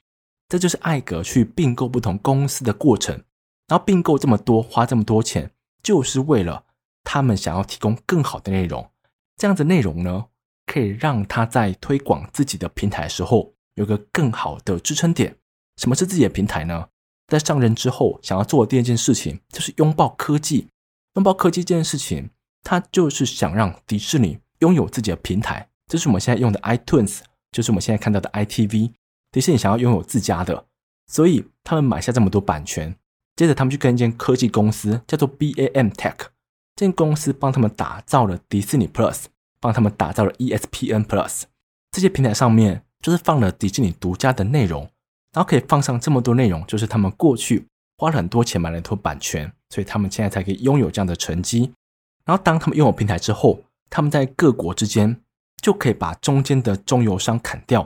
[0.48, 3.22] 这就是艾格去并购不同公司的过程。
[3.68, 5.50] 然后并购这么多，花这么多钱，
[5.82, 6.66] 就是为了
[7.02, 8.88] 他们想要提供更好的内容。
[9.36, 10.26] 这样子内容呢，
[10.66, 15.36] 可以让他在推广自己的平台的时候有个更好的支撑点。
[15.76, 16.88] 什么是自己的平台呢？
[17.28, 20.68] 在上任之后，想要做的第二件事情就是拥抱科技。
[21.14, 22.30] 拥抱科技这件事情，
[22.62, 25.68] 他就是想让迪士尼拥有自己的平台。
[25.86, 27.20] 这是我们现在用的 iTunes，
[27.52, 28.92] 就是我们现在看到的 ITV。
[29.32, 30.66] 迪士尼想要拥有自家的，
[31.06, 32.94] 所以他们买下这么多版权。
[33.34, 36.16] 接着，他们去跟一间科技公司叫做 BAM Tech，
[36.74, 39.24] 这间公司帮他们打造了迪士尼 Plus。
[39.60, 41.42] 帮他们打造了 ESPN Plus，
[41.90, 44.82] 这些平台上面就是放了迪士尼独家的内容，
[45.32, 47.66] 然后可以放上这么多内容，就是他们过去
[47.98, 51.72] 花了很多钱买了一套版权，所以他们现在才可以拥有这样的成绩。
[52.24, 55.20] 然后当他们拥有平台之后，他们在各国之间
[55.62, 57.82] 就可以把中间的中游商砍掉，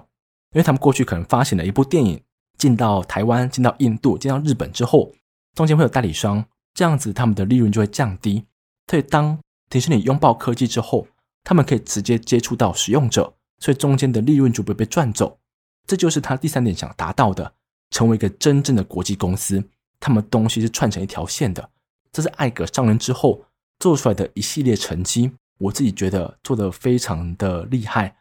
[0.53, 2.23] 因为他们过去可能发行了一部电影
[2.59, 5.13] 进到台湾、进到印度、进到日本之后，
[5.55, 6.45] 中间会有代理商，
[6.75, 8.45] 这样子他们的利润就会降低。
[8.89, 11.07] 所以当迪士尼拥抱科技之后，
[11.43, 15.39] 他们可以直接接触到使用者，所以中间的利润就不会被赚走。
[15.87, 17.55] 这就是他第三点想达到的，
[17.91, 19.65] 成为一个真正的国际公司。
[19.99, 21.71] 他们东西是串成一条线的。
[22.13, 23.45] 这是艾格上任之后
[23.79, 28.17] 做出来的一系列成绩，我自己觉得做得非常的厉害。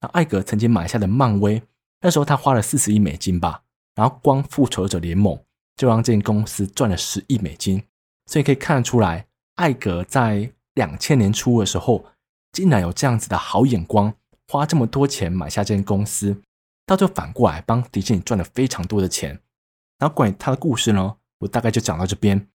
[0.00, 1.62] 那艾格曾经买下的漫威，
[2.02, 3.62] 那时候他花了四十亿美金吧，
[3.94, 5.38] 然后光复仇者联盟
[5.76, 7.82] 就让这间公司赚了十亿美金。
[8.26, 12.04] 所以可以看得出来，艾格在两千年初的时候。
[12.54, 14.14] 竟然有这样子的好眼光，
[14.46, 16.40] 花这么多钱买下这间公司，
[16.86, 19.40] 到最后反过来帮迪士尼赚了非常多的钱。
[19.98, 22.48] 然后关于他的故事呢，我大概就讲到这边。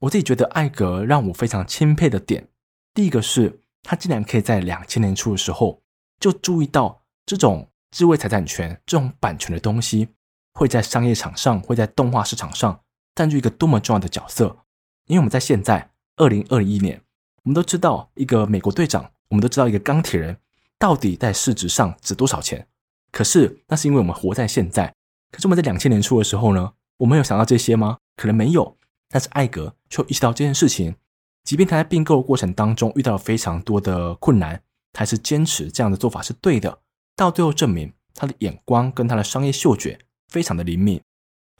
[0.00, 2.48] 我自己觉得艾格让我非常钦佩的点，
[2.92, 5.82] 第一个是他竟然可以在两千年初的时候
[6.18, 10.08] 就注意到这种智慧财产权、这种版权的东西
[10.54, 12.80] 会在商业场上、会在动画市场上
[13.14, 14.58] 占据一个多么重要的角色。
[15.06, 17.02] 因为我们在现在二零二一年，
[17.48, 19.10] 我们都知道一个美国队长。
[19.28, 20.36] 我们都知道一个钢铁人
[20.78, 22.66] 到底在市值上值多少钱，
[23.10, 24.94] 可是那是因为我们活在现在。
[25.30, 27.96] 可是我们在两千年初的时候呢，我们有想到这些吗？
[28.16, 28.76] 可能没有。
[29.08, 30.94] 但是艾格却意识到这件事情，
[31.42, 36.80] 即便他在并购的过程当中遇到了非常多的困难，他还是坚持这样的做法是对的。
[37.16, 41.00] 到最后证明他的眼光跟他的商业嗅觉非常的灵敏。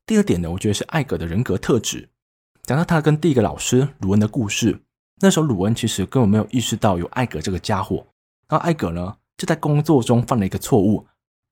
[0.05, 2.11] 第二点呢，我觉得是艾格的人格特质。
[2.63, 4.83] 讲到他跟第一个老师鲁恩的故事。
[5.21, 8.07] 那时候鲁恩其实根本没有意识到有艾格这个家伙，
[8.49, 11.07] 然后艾格呢就在工作中犯了一个错误。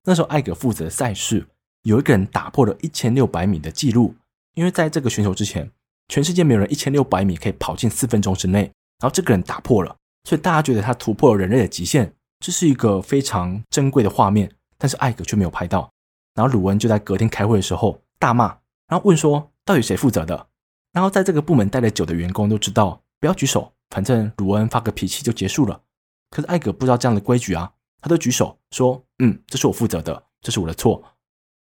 [0.05, 1.47] 那时候艾格负责赛事，
[1.83, 4.15] 有一个人打破了一千六百米的记录，
[4.55, 5.71] 因为在这个选手之前，
[6.09, 8.61] 全世界没有人一千六百米可以跑进四分钟之内，
[9.01, 14.53] 然后这个人打破了，所以大家觉得他突破了人类的极限，这是一个非常珍贵的画面。
[14.79, 15.91] 但是艾格却没有拍到，
[16.35, 18.47] 然后鲁恩就在隔天开会的时候大骂，
[18.89, 20.47] 然后问说到底谁负责的？
[20.93, 23.03] 然后在这个部门待了久的员工都知道。
[23.21, 25.83] 不要举手，反正鲁恩发个脾气就结束了。
[26.31, 31.03] 可是艾格不知道这样的规矩啊，他都举手说：“嗯，这是我负责的，这是我的错。”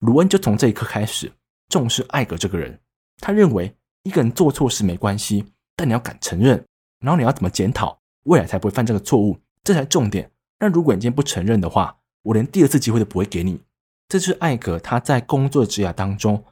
[0.01, 1.31] 鲁恩就从这一刻开始
[1.69, 2.81] 重视艾格这个人。
[3.19, 5.45] 他认为一个人做错事没关系，
[5.77, 6.65] 但你要敢承认，
[7.01, 10.31] 然后你要怎么检讨，未来才不会犯这个错误，这才重点。
[10.59, 13.61] 那如果你今天不承认的话，我连第二次机会都不会给你。
[14.09, 16.45] 这就是艾格他在工作的职涯当中，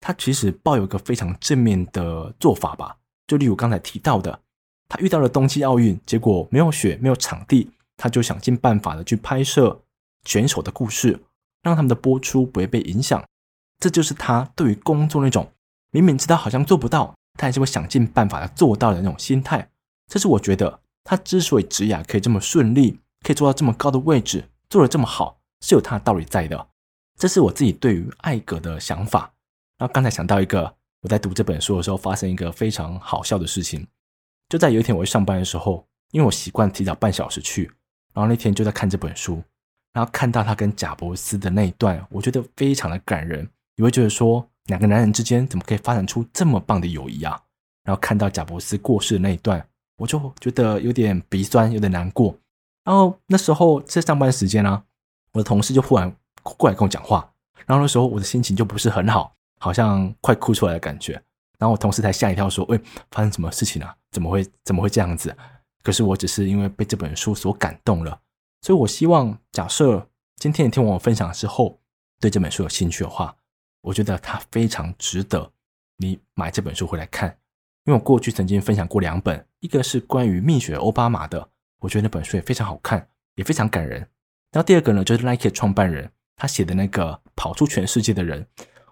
[0.00, 2.98] 他其实抱有一个非常正面的做法吧。
[3.26, 4.40] 就例如刚才提到的，
[4.88, 9.82] 他遇到了冬季奥运，结果没有雪，没有场地，他就想尽办法的去拍摄
[10.24, 11.20] 选手的故事，
[11.62, 13.24] 让他们的播出不会被影响。
[13.80, 15.50] 这就是他对于工作那种
[15.90, 19.68] 明明知道好像做不到，他还是会想尽办法的做到的那种心态。
[20.06, 26.68] 这是我觉得他之所以职涯可以这么顺利，可以做到这么高的位置，做得这么好，是有他的道理在的。
[27.18, 29.32] 这是我自己对于艾格的想法。
[29.78, 30.76] 然后刚才想到一个。
[31.06, 33.86] 我在读这本书的时候，发生一个非常好笑的事情。
[34.48, 37.70] 就在有一天我去上班的时候，因为我习惯提早半小时去，
[38.12, 39.40] 然后那天就在看这本书，
[39.92, 43.48] 然后看到他跟贾伯斯的那一段，我觉得非常的感人。
[43.76, 47.40] 你会觉得说，两个男人之间怎么可以发展出这么棒的友谊啊？
[47.84, 49.64] 然后看到贾伯斯过世的那一段，
[49.98, 52.36] 我就觉得有点鼻酸，有点难过。
[52.82, 54.82] 然后那时候在上班时间呢、
[55.34, 57.32] 我的同事就忽然过来跟我讲话，
[57.64, 59.35] 然后那时候我的心情就不是很好。
[59.58, 61.12] 好像快哭出来的感觉，
[61.58, 62.80] 然后我同事才吓一跳，说：“喂，
[63.10, 63.96] 发生什么事情啊？
[64.10, 65.34] 怎么会怎么会这样子？”
[65.82, 68.20] 可是我只是因为被这本书所感动了，
[68.60, 71.80] 所以我希望，假设今天你听完我分享之后，
[72.20, 73.36] 对这本书有兴趣的话，
[73.82, 75.52] 我觉得它非常值得
[75.98, 77.38] 你买这本书回来看。
[77.84, 81.48] 因为我过去曾经分享过两本，一个是关于蜜雪欧巴马的，
[81.78, 84.00] 我觉得那本书也非常好看，也非常感人。
[84.50, 88.44] 然后第二个呢，就是 Nike 创办人他写的那个跑出全世界的人。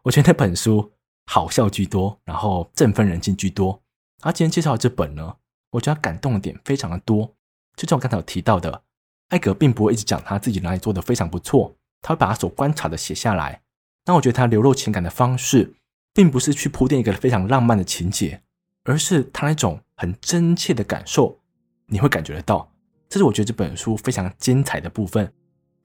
[0.05, 0.93] 我觉得那本书
[1.25, 3.83] 好笑居多，然后振奋人心居多。
[4.21, 5.37] 而今天介绍的这本呢，
[5.71, 7.35] 我觉得感动的点非常的多。
[7.75, 8.83] 就像我刚才有提到的，
[9.31, 13.63] 艾格并不会一直讲他自己哪里做的非常不错，他会把他所观察的写下来。
[14.05, 15.75] 那我觉得他流露情感的方式，
[16.13, 18.43] 并不是去铺垫一个非常浪漫的情节，
[18.85, 21.39] 而是他那种很真切的感受，
[21.87, 22.71] 你会感觉得到。
[23.09, 25.33] 这是我觉得这本书非常精彩的部分。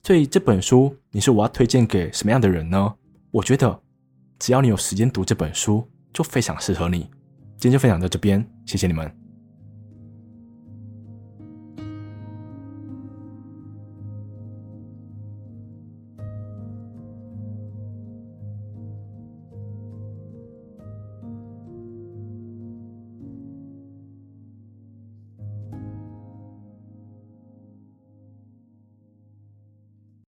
[0.02, 2.96] 所以这本书，你说我要推荐给什么样的人呢？
[3.30, 3.80] 我觉得。
[4.40, 7.00] 只要你有时间读这本书，就非常适合你。
[7.58, 9.19] 今天就分享到这边，谢谢你们。